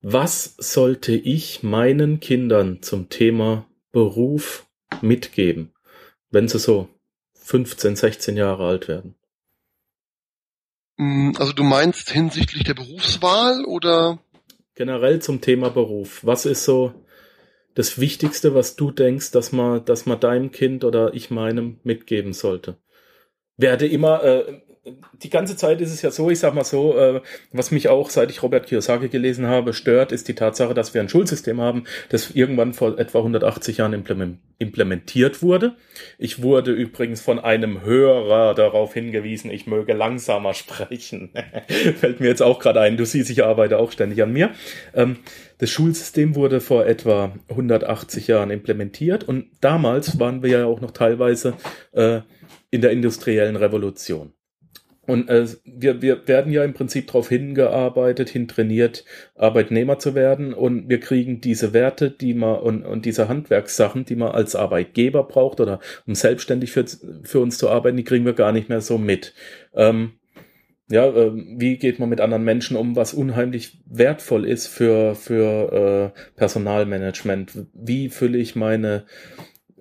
Was 0.00 0.56
sollte 0.58 1.12
ich 1.12 1.62
meinen 1.62 2.18
Kindern 2.18 2.82
zum 2.82 3.08
Thema 3.08 3.66
Beruf 3.92 4.66
mitgeben, 5.00 5.72
wenn 6.30 6.48
sie 6.48 6.58
so 6.58 6.88
15, 7.42 7.96
16 7.96 8.36
Jahre 8.36 8.66
alt 8.66 8.88
werden. 8.88 9.14
Mm, 10.96 11.32
also 11.38 11.52
du 11.52 11.62
meinst 11.62 12.10
hinsichtlich 12.10 12.64
der 12.64 12.74
Berufswahl 12.74 13.64
oder? 13.64 14.18
Generell 14.74 15.20
zum 15.20 15.40
Thema 15.40 15.70
Beruf. 15.70 16.24
Was 16.24 16.46
ist 16.46 16.64
so 16.64 16.94
das 17.74 17.98
Wichtigste, 17.98 18.54
was 18.54 18.76
du 18.76 18.90
denkst, 18.90 19.30
dass 19.30 19.52
man, 19.52 19.84
dass 19.84 20.06
man 20.06 20.20
deinem 20.20 20.50
Kind 20.50 20.84
oder 20.84 21.14
ich 21.14 21.30
meinem 21.30 21.80
mitgeben 21.82 22.32
sollte? 22.32 22.76
Werde 23.56 23.86
immer, 23.86 24.22
äh, 24.22 24.60
die 25.22 25.30
ganze 25.30 25.56
Zeit 25.56 25.80
ist 25.80 25.92
es 25.92 26.02
ja 26.02 26.10
so, 26.10 26.28
ich 26.28 26.40
sag 26.40 26.54
mal 26.54 26.64
so, 26.64 26.98
äh, 26.98 27.20
was 27.52 27.70
mich 27.70 27.88
auch, 27.88 28.10
seit 28.10 28.30
ich 28.30 28.42
Robert 28.42 28.66
Kiyosaki 28.66 29.08
gelesen 29.08 29.46
habe, 29.46 29.74
stört, 29.74 30.10
ist 30.10 30.26
die 30.26 30.34
Tatsache, 30.34 30.74
dass 30.74 30.92
wir 30.92 31.00
ein 31.00 31.08
Schulsystem 31.08 31.60
haben, 31.60 31.84
das 32.08 32.32
irgendwann 32.32 32.74
vor 32.74 32.98
etwa 32.98 33.18
180 33.18 33.76
Jahren 33.76 33.92
implementiert 34.58 35.40
wurde. 35.40 35.76
Ich 36.18 36.42
wurde 36.42 36.72
übrigens 36.72 37.20
von 37.20 37.38
einem 37.38 37.82
Hörer 37.82 38.54
darauf 38.54 38.92
hingewiesen, 38.92 39.52
ich 39.52 39.68
möge 39.68 39.92
langsamer 39.92 40.52
sprechen. 40.52 41.30
Fällt 42.00 42.18
mir 42.18 42.26
jetzt 42.26 42.42
auch 42.42 42.58
gerade 42.58 42.80
ein, 42.80 42.96
du 42.96 43.06
siehst, 43.06 43.30
ich 43.30 43.44
arbeite 43.44 43.78
auch 43.78 43.92
ständig 43.92 44.20
an 44.20 44.32
mir. 44.32 44.50
Ähm, 44.94 45.18
das 45.58 45.70
Schulsystem 45.70 46.34
wurde 46.34 46.60
vor 46.60 46.86
etwa 46.86 47.32
180 47.48 48.26
Jahren 48.26 48.50
implementiert 48.50 49.22
und 49.22 49.46
damals 49.60 50.18
waren 50.18 50.42
wir 50.42 50.50
ja 50.50 50.66
auch 50.66 50.80
noch 50.80 50.90
teilweise 50.90 51.54
äh, 51.92 52.22
in 52.72 52.80
der 52.80 52.90
industriellen 52.90 53.54
Revolution. 53.54 54.32
Und 55.04 55.28
äh, 55.28 55.46
wir, 55.64 56.00
wir 56.00 56.28
werden 56.28 56.52
ja 56.52 56.62
im 56.62 56.74
Prinzip 56.74 57.08
darauf 57.08 57.28
hingearbeitet, 57.28 58.28
hintrainiert, 58.28 59.04
Arbeitnehmer 59.34 59.98
zu 59.98 60.14
werden. 60.14 60.54
Und 60.54 60.88
wir 60.88 61.00
kriegen 61.00 61.40
diese 61.40 61.72
Werte, 61.72 62.10
die 62.10 62.34
man 62.34 62.60
und, 62.60 62.84
und 62.84 63.04
diese 63.04 63.28
Handwerkssachen, 63.28 64.04
die 64.04 64.14
man 64.14 64.30
als 64.30 64.54
Arbeitgeber 64.54 65.24
braucht 65.24 65.60
oder 65.60 65.80
um 66.06 66.14
selbstständig 66.14 66.70
für, 66.70 66.84
für 67.24 67.40
uns 67.40 67.58
zu 67.58 67.68
arbeiten, 67.68 67.96
die 67.96 68.04
kriegen 68.04 68.24
wir 68.24 68.34
gar 68.34 68.52
nicht 68.52 68.68
mehr 68.68 68.80
so 68.80 68.96
mit. 68.96 69.34
Ähm, 69.74 70.12
ja, 70.88 71.06
äh, 71.06 71.32
wie 71.34 71.78
geht 71.78 71.98
man 71.98 72.08
mit 72.08 72.20
anderen 72.20 72.44
Menschen 72.44 72.76
um, 72.76 72.94
was 72.94 73.14
unheimlich 73.14 73.80
wertvoll 73.86 74.46
ist 74.46 74.66
für, 74.66 75.14
für 75.14 76.12
äh, 76.14 76.20
Personalmanagement? 76.36 77.66
Wie 77.72 78.08
fülle 78.08 78.38
ich 78.38 78.56
meine 78.56 79.04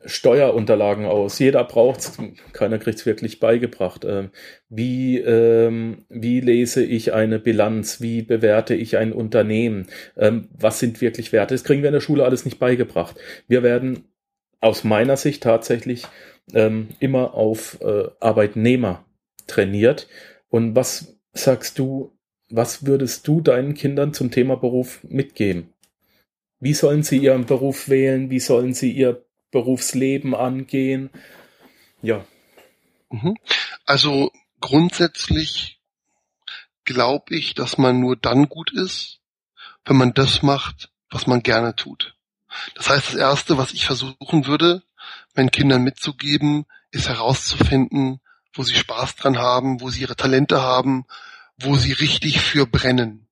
Steuerunterlagen 0.05 1.05
aus. 1.05 1.39
Jeder 1.39 1.63
braucht's, 1.63 2.17
keiner 2.53 2.79
kriegt's 2.79 3.05
wirklich 3.05 3.39
beigebracht. 3.39 4.05
Ähm, 4.05 4.29
wie, 4.69 5.19
ähm, 5.19 6.05
wie 6.09 6.39
lese 6.39 6.83
ich 6.83 7.13
eine 7.13 7.39
Bilanz? 7.39 8.01
Wie 8.01 8.21
bewerte 8.21 8.73
ich 8.73 8.97
ein 8.97 9.13
Unternehmen? 9.13 9.87
Ähm, 10.17 10.49
was 10.57 10.79
sind 10.79 11.01
wirklich 11.01 11.31
Werte? 11.31 11.53
Das 11.53 11.63
kriegen 11.63 11.81
wir 11.83 11.89
in 11.89 11.93
der 11.93 12.01
Schule 12.01 12.25
alles 12.25 12.45
nicht 12.45 12.59
beigebracht. 12.59 13.15
Wir 13.47 13.63
werden 13.63 14.05
aus 14.59 14.83
meiner 14.83 15.17
Sicht 15.17 15.43
tatsächlich 15.43 16.05
ähm, 16.53 16.89
immer 16.99 17.33
auf 17.33 17.79
äh, 17.81 18.09
Arbeitnehmer 18.19 19.05
trainiert. 19.47 20.07
Und 20.49 20.75
was 20.75 21.17
sagst 21.33 21.79
du, 21.79 22.11
was 22.49 22.85
würdest 22.85 23.27
du 23.27 23.41
deinen 23.41 23.73
Kindern 23.73 24.13
zum 24.13 24.31
Thema 24.31 24.55
Beruf 24.55 24.99
mitgeben? 25.03 25.73
Wie 26.59 26.73
sollen 26.73 27.03
sie 27.03 27.17
ihren 27.17 27.45
Beruf 27.45 27.89
wählen? 27.89 28.29
Wie 28.29 28.39
sollen 28.39 28.73
sie 28.73 28.91
ihr 28.91 29.25
Berufsleben 29.51 30.33
angehen. 30.33 31.09
Ja. 32.01 32.25
Mhm. 33.09 33.37
Also 33.85 34.31
grundsätzlich 34.59 35.79
glaube 36.85 37.35
ich, 37.35 37.53
dass 37.53 37.77
man 37.77 37.99
nur 37.99 38.15
dann 38.15 38.49
gut 38.49 38.71
ist, 38.71 39.19
wenn 39.85 39.97
man 39.97 40.13
das 40.13 40.41
macht, 40.41 40.89
was 41.09 41.27
man 41.27 41.43
gerne 41.43 41.75
tut. 41.75 42.15
Das 42.75 42.89
heißt, 42.89 43.09
das 43.09 43.15
Erste, 43.15 43.57
was 43.57 43.73
ich 43.73 43.85
versuchen 43.85 44.45
würde, 44.47 44.83
meinen 45.35 45.51
Kindern 45.51 45.83
mitzugeben, 45.83 46.65
ist 46.91 47.07
herauszufinden, 47.09 48.19
wo 48.53 48.63
sie 48.63 48.75
Spaß 48.75 49.15
dran 49.15 49.37
haben, 49.37 49.81
wo 49.81 49.89
sie 49.89 50.01
ihre 50.01 50.15
Talente 50.15 50.61
haben, 50.61 51.05
wo 51.57 51.75
sie 51.75 51.93
richtig 51.93 52.41
für 52.41 52.65
brennen. 52.65 53.27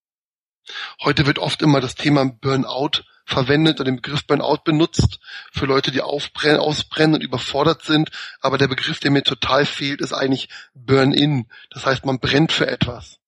Heute 1.02 1.26
wird 1.26 1.40
oft 1.40 1.62
immer 1.62 1.82
das 1.82 1.96
Thema 1.96 2.26
Burnout 2.26 3.04
verwendet 3.30 3.80
oder 3.80 3.86
den 3.86 3.98
Begriff 3.98 4.26
Burnout 4.26 4.64
benutzt 4.66 5.20
für 5.52 5.66
Leute, 5.66 5.92
die 5.92 6.02
aufbrennen, 6.02 6.60
ausbrennen 6.60 7.16
und 7.16 7.24
überfordert 7.24 7.84
sind. 7.84 8.10
Aber 8.42 8.58
der 8.58 8.68
Begriff, 8.68 9.00
der 9.00 9.12
mir 9.12 9.24
total 9.24 9.66
fehlt, 9.66 10.02
ist 10.02 10.14
eigentlich 10.14 10.50
Burn-in. 10.74 11.48
Das 11.70 11.86
heißt, 11.86 12.06
man 12.06 12.20
brennt 12.20 12.52
für 12.52 12.68
etwas. 12.68 13.20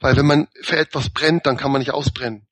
Weil 0.00 0.16
wenn 0.16 0.26
man 0.26 0.48
für 0.62 0.76
etwas 0.76 1.10
brennt, 1.10 1.46
dann 1.46 1.56
kann 1.56 1.72
man 1.72 1.80
nicht 1.80 1.92
ausbrennen. 1.92 2.46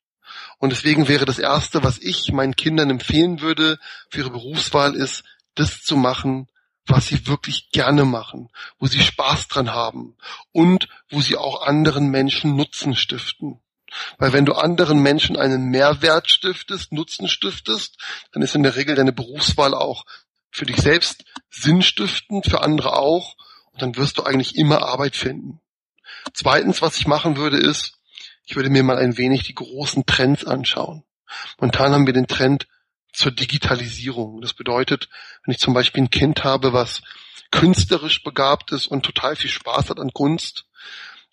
Und 0.59 0.71
deswegen 0.71 1.09
wäre 1.09 1.25
das 1.25 1.39
Erste, 1.39 1.85
was 1.85 1.99
ich 1.99 2.33
meinen 2.33 2.57
Kindern 2.57 2.91
empfehlen 2.91 3.41
würde 3.41 3.79
für 4.09 4.21
ihre 4.21 4.31
Berufswahl, 4.31 4.95
ist, 4.95 5.25
das 5.55 5.83
zu 5.83 5.97
machen, 5.97 6.49
was 6.87 7.07
sie 7.07 7.27
wirklich 7.27 7.71
gerne 7.71 8.05
machen, 8.05 8.49
wo 8.79 8.87
sie 8.87 9.01
Spaß 9.01 9.49
dran 9.49 9.73
haben 9.73 10.17
und 10.53 10.89
wo 11.09 11.21
sie 11.21 11.37
auch 11.37 11.63
anderen 11.63 12.09
Menschen 12.09 12.57
Nutzen 12.57 12.95
stiften. 12.95 13.61
Weil 14.19 14.33
wenn 14.33 14.45
du 14.45 14.55
anderen 14.55 15.01
Menschen 15.01 15.37
einen 15.37 15.67
Mehrwert 15.67 16.31
stiftest, 16.31 16.93
Nutzen 16.93 17.29
stiftest, 17.29 17.97
dann 18.33 18.43
ist 18.43 18.55
in 18.55 18.63
der 18.63 18.77
Regel 18.77 18.95
deine 18.95 19.13
Berufswahl 19.13 19.75
auch 19.75 20.05
für 20.51 20.67
dich 20.67 20.77
selbst 20.77 21.25
sinnstiftend, 21.51 22.47
für 22.47 22.63
andere 22.63 22.97
auch. 22.97 23.37
Und 23.73 23.83
dann 23.83 23.97
wirst 23.97 24.19
du 24.19 24.23
eigentlich 24.23 24.57
immer 24.57 24.83
Arbeit 24.83 25.17
finden. 25.17 25.61
Zweitens, 26.33 26.81
was 26.81 26.97
ich 26.97 27.07
machen 27.07 27.37
würde, 27.37 27.59
ist, 27.59 27.99
ich 28.47 28.57
würde 28.57 28.71
mir 28.71 28.83
mal 28.83 28.99
ein 28.99 29.17
wenig 29.17 29.43
die 29.45 29.55
großen 29.55 30.07
Trends 30.07 30.45
anschauen. 30.45 31.05
Momentan 31.59 31.93
haben 31.93 32.07
wir 32.07 32.13
den 32.13 32.29
Trend 32.29 32.67
zur 33.13 33.33
Digitalisierung. 33.33 34.41
Das 34.41 34.55
bedeutet, 34.55 35.09
wenn 35.45 35.53
ich 35.53 35.61
zum 35.61 35.75
Beispiel 35.75 36.05
ein 36.05 36.11
Kind 36.11 36.45
habe, 36.45 36.73
was 36.73 37.03
künstlerisch 37.51 38.23
begabt 38.23 38.73
ist 38.73 38.87
und 38.87 39.05
total 39.05 39.37
viel 39.37 39.51
Spaß 39.51 39.91
hat 39.91 40.01
an 40.01 40.13
Kunst, 40.13 40.67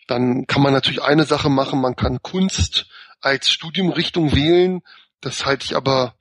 dann 0.08 0.48
kann 0.48 0.62
man 0.62 0.74
natürlich 0.74 1.02
eine 1.02 1.26
Sache 1.26 1.50
machen, 1.50 1.82
man 1.82 1.96
kann 1.96 2.22
Kunst 2.22 2.88
als 3.22 3.50
Studiumrichtung 3.50 4.36
wählen. 4.36 4.82
Das 5.22 5.46
halte 5.46 5.66
ich 5.66 5.76
aber 5.76 6.16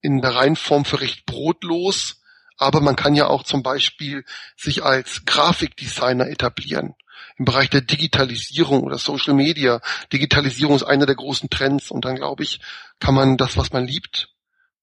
in 0.00 0.20
der 0.20 0.34
Reihenform 0.34 0.84
für 0.84 1.00
recht 1.00 1.26
brotlos. 1.26 2.20
Aber 2.58 2.80
man 2.80 2.96
kann 2.96 3.14
ja 3.14 3.26
auch 3.26 3.42
zum 3.42 3.62
Beispiel 3.62 4.24
sich 4.56 4.84
als 4.84 5.24
Grafikdesigner 5.24 6.28
etablieren 6.28 6.94
im 7.38 7.44
Bereich 7.44 7.70
der 7.70 7.80
Digitalisierung 7.80 8.82
oder 8.82 8.98
Social 8.98 9.34
Media. 9.34 9.80
Digitalisierung 10.12 10.76
ist 10.76 10.82
einer 10.82 11.06
der 11.06 11.16
großen 11.16 11.50
Trends 11.50 11.90
und 11.90 12.04
dann 12.04 12.16
glaube 12.16 12.42
ich, 12.42 12.60
kann 13.00 13.14
man 13.14 13.36
das, 13.36 13.56
was 13.56 13.72
man 13.72 13.86
liebt, 13.86 14.28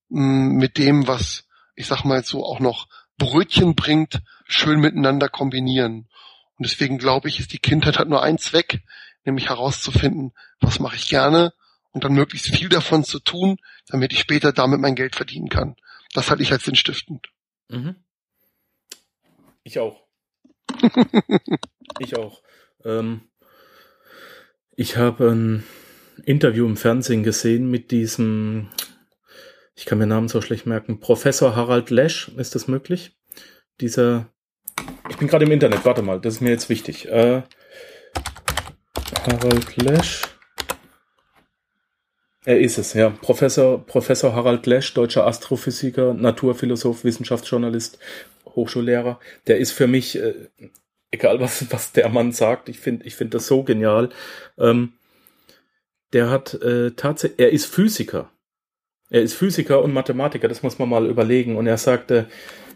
mit 0.08 0.76
dem, 0.76 1.06
was 1.06 1.44
ich 1.76 1.86
sag 1.86 2.04
mal 2.04 2.22
so 2.24 2.44
auch 2.44 2.60
noch 2.60 2.88
Brötchen 3.16 3.74
bringt, 3.74 4.20
schön 4.46 4.80
miteinander 4.80 5.28
kombinieren. 5.28 6.08
Und 6.60 6.68
deswegen 6.68 6.98
glaube 6.98 7.30
ich, 7.30 7.40
ist 7.40 7.54
die 7.54 7.58
Kindheit 7.58 7.98
hat 7.98 8.10
nur 8.10 8.22
einen 8.22 8.36
Zweck, 8.36 8.82
nämlich 9.24 9.48
herauszufinden, 9.48 10.34
was 10.60 10.78
mache 10.78 10.96
ich 10.96 11.08
gerne 11.08 11.54
und 11.90 12.04
dann 12.04 12.12
möglichst 12.12 12.54
viel 12.54 12.68
davon 12.68 13.02
zu 13.02 13.18
tun, 13.18 13.56
damit 13.88 14.12
ich 14.12 14.20
später 14.20 14.52
damit 14.52 14.78
mein 14.78 14.94
Geld 14.94 15.16
verdienen 15.16 15.48
kann. 15.48 15.74
Das 16.12 16.28
halte 16.28 16.42
ich 16.42 16.52
als 16.52 16.64
sinnstiftend. 16.64 17.28
Mhm. 17.68 17.96
Ich 19.62 19.78
auch. 19.78 20.06
ich 21.98 22.18
auch. 22.18 22.42
Ähm, 22.84 23.22
ich 24.76 24.98
habe 24.98 25.30
ein 25.30 25.64
Interview 26.26 26.66
im 26.66 26.76
Fernsehen 26.76 27.22
gesehen 27.22 27.70
mit 27.70 27.90
diesem, 27.90 28.68
ich 29.74 29.86
kann 29.86 29.96
mir 29.96 30.06
Namen 30.06 30.28
so 30.28 30.42
schlecht 30.42 30.66
merken, 30.66 31.00
Professor 31.00 31.56
Harald 31.56 31.88
Lesch, 31.88 32.28
ist 32.36 32.54
das 32.54 32.68
möglich? 32.68 33.16
Dieser 33.80 34.30
ich 35.08 35.16
bin 35.16 35.28
gerade 35.28 35.44
im 35.44 35.52
Internet, 35.52 35.84
warte 35.84 36.02
mal, 36.02 36.20
das 36.20 36.34
ist 36.34 36.40
mir 36.40 36.50
jetzt 36.50 36.68
wichtig. 36.68 37.08
Äh, 37.08 37.42
Harald 39.26 39.76
Lesch. 39.76 40.22
Er 42.44 42.58
ist 42.58 42.78
es, 42.78 42.94
ja. 42.94 43.10
Professor, 43.10 43.84
Professor 43.84 44.34
Harald 44.34 44.66
Lesch, 44.66 44.94
deutscher 44.94 45.26
Astrophysiker, 45.26 46.14
Naturphilosoph, 46.14 47.04
Wissenschaftsjournalist, 47.04 47.98
Hochschullehrer. 48.46 49.20
Der 49.46 49.58
ist 49.58 49.72
für 49.72 49.86
mich, 49.86 50.18
äh, 50.18 50.48
egal 51.10 51.40
was, 51.40 51.66
was 51.70 51.92
der 51.92 52.08
Mann 52.08 52.32
sagt, 52.32 52.68
ich 52.68 52.78
finde 52.78 53.06
ich 53.06 53.14
finde 53.14 53.36
das 53.36 53.46
so 53.46 53.62
genial. 53.62 54.08
Ähm, 54.58 54.94
der 56.12 56.30
hat 56.30 56.54
äh, 56.54 56.92
tatsächlich, 56.92 57.40
er 57.40 57.50
ist 57.50 57.66
Physiker. 57.66 58.30
Er 59.10 59.22
ist 59.22 59.34
Physiker 59.34 59.82
und 59.82 59.92
Mathematiker, 59.92 60.48
das 60.48 60.62
muss 60.62 60.78
man 60.78 60.88
mal 60.88 61.06
überlegen. 61.06 61.56
Und 61.56 61.66
er 61.66 61.78
sagte, 61.78 62.26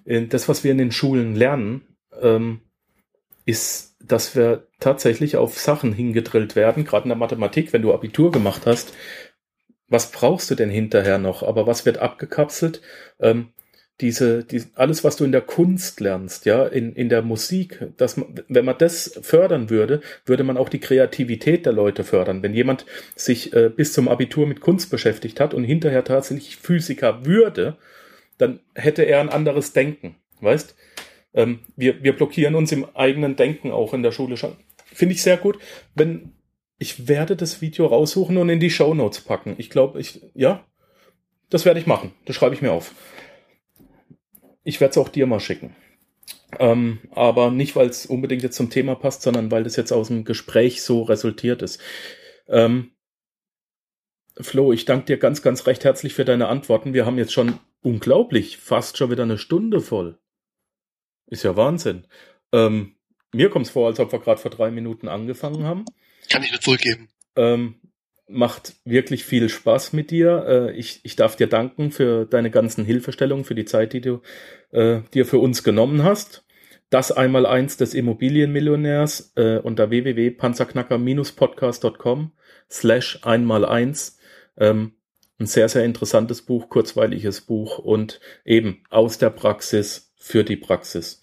äh, 0.04 0.26
das, 0.26 0.48
was 0.48 0.62
wir 0.62 0.72
in 0.72 0.78
den 0.78 0.92
Schulen 0.92 1.34
lernen, 1.34 1.93
ähm, 2.20 2.60
ist, 3.44 3.96
dass 4.00 4.34
wir 4.36 4.66
tatsächlich 4.80 5.36
auf 5.36 5.58
Sachen 5.58 5.92
hingedrillt 5.92 6.56
werden, 6.56 6.84
gerade 6.84 7.04
in 7.04 7.10
der 7.10 7.18
Mathematik, 7.18 7.72
wenn 7.72 7.82
du 7.82 7.92
Abitur 7.92 8.32
gemacht 8.32 8.66
hast. 8.66 8.94
Was 9.88 10.10
brauchst 10.10 10.50
du 10.50 10.54
denn 10.54 10.70
hinterher 10.70 11.18
noch? 11.18 11.42
Aber 11.42 11.66
was 11.66 11.84
wird 11.86 11.98
abgekapselt? 11.98 12.80
Ähm, 13.20 13.52
diese, 14.00 14.42
die, 14.42 14.62
alles, 14.74 15.04
was 15.04 15.16
du 15.16 15.24
in 15.24 15.30
der 15.30 15.40
Kunst 15.40 16.00
lernst, 16.00 16.46
ja, 16.46 16.66
in, 16.66 16.94
in 16.94 17.08
der 17.08 17.22
Musik, 17.22 17.86
dass 17.96 18.16
man, 18.16 18.34
wenn 18.48 18.64
man 18.64 18.76
das 18.78 19.18
fördern 19.22 19.70
würde, 19.70 20.00
würde 20.26 20.42
man 20.42 20.56
auch 20.56 20.68
die 20.68 20.80
Kreativität 20.80 21.64
der 21.64 21.72
Leute 21.72 22.02
fördern. 22.02 22.42
Wenn 22.42 22.54
jemand 22.54 22.86
sich 23.14 23.52
äh, 23.52 23.68
bis 23.68 23.92
zum 23.92 24.08
Abitur 24.08 24.46
mit 24.46 24.60
Kunst 24.60 24.90
beschäftigt 24.90 25.38
hat 25.38 25.54
und 25.54 25.62
hinterher 25.62 26.02
tatsächlich 26.02 26.56
Physiker 26.56 27.24
würde, 27.24 27.76
dann 28.36 28.58
hätte 28.74 29.02
er 29.04 29.20
ein 29.20 29.28
anderes 29.28 29.72
Denken, 29.72 30.16
weißt? 30.40 30.74
Ähm, 31.34 31.60
wir, 31.76 32.02
wir 32.02 32.14
blockieren 32.14 32.54
uns 32.54 32.72
im 32.72 32.86
eigenen 32.94 33.36
Denken 33.36 33.70
auch 33.70 33.92
in 33.92 34.02
der 34.02 34.12
Schule 34.12 34.36
schon. 34.36 34.56
Finde 34.84 35.14
ich 35.14 35.22
sehr 35.22 35.36
gut. 35.36 35.58
Wenn, 35.94 36.32
Ich 36.78 37.08
werde 37.08 37.36
das 37.36 37.60
Video 37.60 37.86
raussuchen 37.86 38.36
und 38.36 38.48
in 38.48 38.60
die 38.60 38.70
Show 38.70 38.94
Notes 38.94 39.20
packen. 39.20 39.54
Ich 39.58 39.70
glaube, 39.70 40.00
ich, 40.00 40.20
ja, 40.34 40.64
das 41.50 41.64
werde 41.64 41.80
ich 41.80 41.86
machen. 41.86 42.12
Das 42.24 42.36
schreibe 42.36 42.54
ich 42.54 42.62
mir 42.62 42.72
auf. 42.72 42.94
Ich 44.64 44.80
werde 44.80 44.92
es 44.92 44.98
auch 44.98 45.08
dir 45.08 45.26
mal 45.26 45.40
schicken. 45.40 45.74
Ähm, 46.58 47.00
aber 47.10 47.50
nicht, 47.50 47.76
weil 47.76 47.88
es 47.88 48.06
unbedingt 48.06 48.42
jetzt 48.42 48.56
zum 48.56 48.70
Thema 48.70 48.94
passt, 48.94 49.22
sondern 49.22 49.50
weil 49.50 49.64
das 49.64 49.76
jetzt 49.76 49.92
aus 49.92 50.08
dem 50.08 50.24
Gespräch 50.24 50.82
so 50.82 51.02
resultiert 51.02 51.62
ist. 51.62 51.80
Ähm, 52.48 52.92
Flo, 54.40 54.72
ich 54.72 54.84
danke 54.84 55.06
dir 55.06 55.18
ganz, 55.18 55.42
ganz 55.42 55.66
recht 55.66 55.84
herzlich 55.84 56.14
für 56.14 56.24
deine 56.24 56.48
Antworten. 56.48 56.92
Wir 56.92 57.06
haben 57.06 57.18
jetzt 57.18 57.32
schon 57.32 57.58
unglaublich 57.82 58.56
fast 58.56 58.96
schon 58.96 59.10
wieder 59.10 59.22
eine 59.24 59.38
Stunde 59.38 59.80
voll. 59.80 60.18
Ist 61.26 61.44
ja 61.44 61.56
Wahnsinn. 61.56 62.06
Ähm, 62.52 62.96
mir 63.32 63.50
kommt 63.50 63.66
es 63.66 63.72
vor, 63.72 63.88
als 63.88 64.00
ob 64.00 64.12
wir 64.12 64.20
gerade 64.20 64.40
vor 64.40 64.50
drei 64.50 64.70
Minuten 64.70 65.08
angefangen 65.08 65.64
haben. 65.64 65.84
Kann 66.30 66.42
ich 66.42 66.50
nur 66.50 66.60
zurückgeben. 66.60 67.08
Ähm, 67.36 67.76
macht 68.28 68.74
wirklich 68.84 69.24
viel 69.24 69.48
Spaß 69.48 69.92
mit 69.92 70.10
dir. 70.10 70.44
Äh, 70.46 70.72
ich, 70.76 71.00
ich 71.02 71.16
darf 71.16 71.36
dir 71.36 71.46
danken 71.46 71.90
für 71.90 72.26
deine 72.26 72.50
ganzen 72.50 72.84
Hilfestellungen, 72.84 73.44
für 73.44 73.54
die 73.54 73.64
Zeit, 73.64 73.92
die 73.92 74.00
du 74.00 74.20
äh, 74.70 75.00
dir 75.12 75.26
für 75.26 75.38
uns 75.38 75.62
genommen 75.64 76.04
hast. 76.04 76.44
Das 76.90 77.12
einmal 77.12 77.46
eins 77.46 77.76
des 77.76 77.94
Immobilienmillionärs 77.94 79.34
äh, 79.36 79.58
unter 79.58 79.90
www.panzerknacker-podcast.com 79.90 82.32
slash 82.70 83.18
einmal 83.22 83.64
eins. 83.64 84.18
Ähm, 84.56 84.92
ein 85.40 85.46
sehr, 85.46 85.68
sehr 85.68 85.84
interessantes 85.84 86.42
Buch, 86.42 86.68
kurzweiliges 86.68 87.40
Buch 87.40 87.78
und 87.78 88.20
eben 88.44 88.84
aus 88.90 89.18
der 89.18 89.30
Praxis 89.30 90.03
für 90.24 90.42
die 90.42 90.56
Praxis. 90.56 91.22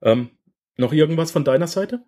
Ähm, 0.00 0.30
noch 0.76 0.92
irgendwas 0.92 1.32
von 1.32 1.44
deiner 1.44 1.66
Seite? 1.66 2.04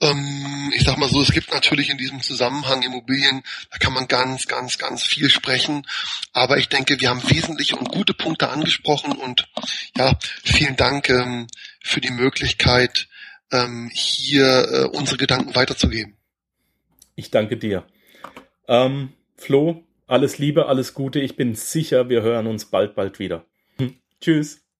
Ähm, 0.00 0.72
ich 0.74 0.82
sag 0.82 0.98
mal 0.98 1.08
so, 1.08 1.22
es 1.22 1.30
gibt 1.30 1.52
natürlich 1.52 1.90
in 1.90 1.96
diesem 1.96 2.20
Zusammenhang 2.20 2.82
Immobilien, 2.82 3.44
da 3.70 3.78
kann 3.78 3.92
man 3.92 4.08
ganz, 4.08 4.48
ganz, 4.48 4.78
ganz 4.78 5.04
viel 5.04 5.30
sprechen. 5.30 5.86
Aber 6.32 6.58
ich 6.58 6.68
denke, 6.68 7.00
wir 7.00 7.08
haben 7.08 7.22
wesentliche 7.30 7.76
und 7.76 7.88
gute 7.88 8.14
Punkte 8.14 8.48
angesprochen 8.48 9.12
und 9.12 9.48
ja, 9.96 10.18
vielen 10.42 10.74
Dank 10.74 11.08
ähm, 11.08 11.46
für 11.80 12.00
die 12.00 12.10
Möglichkeit, 12.10 13.06
ähm, 13.52 13.88
hier 13.94 14.68
äh, 14.72 14.96
unsere 14.96 15.18
Gedanken 15.18 15.54
weiterzugeben. 15.54 16.16
Ich 17.14 17.30
danke 17.30 17.56
dir. 17.56 17.86
Ähm, 18.66 19.12
Flo, 19.36 19.84
alles 20.08 20.38
Liebe, 20.38 20.66
alles 20.66 20.94
Gute. 20.94 21.20
Ich 21.20 21.36
bin 21.36 21.54
sicher, 21.54 22.08
wir 22.08 22.22
hören 22.22 22.48
uns 22.48 22.64
bald, 22.64 22.96
bald 22.96 23.20
wieder. 23.20 23.46
Hm. 23.78 24.00
Tschüss. 24.20 24.65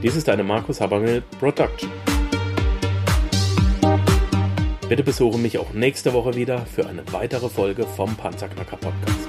Dies 0.00 0.14
ist 0.14 0.28
eine 0.28 0.44
Markus 0.44 0.80
Habermehl 0.80 1.22
Production. 1.40 1.90
Bitte 4.88 5.02
besuche 5.02 5.38
mich 5.38 5.58
auch 5.58 5.72
nächste 5.72 6.12
Woche 6.12 6.34
wieder 6.34 6.64
für 6.66 6.86
eine 6.86 7.02
weitere 7.12 7.48
Folge 7.48 7.84
vom 7.84 8.14
Panzerknacker 8.14 8.76
Podcast. 8.76 9.27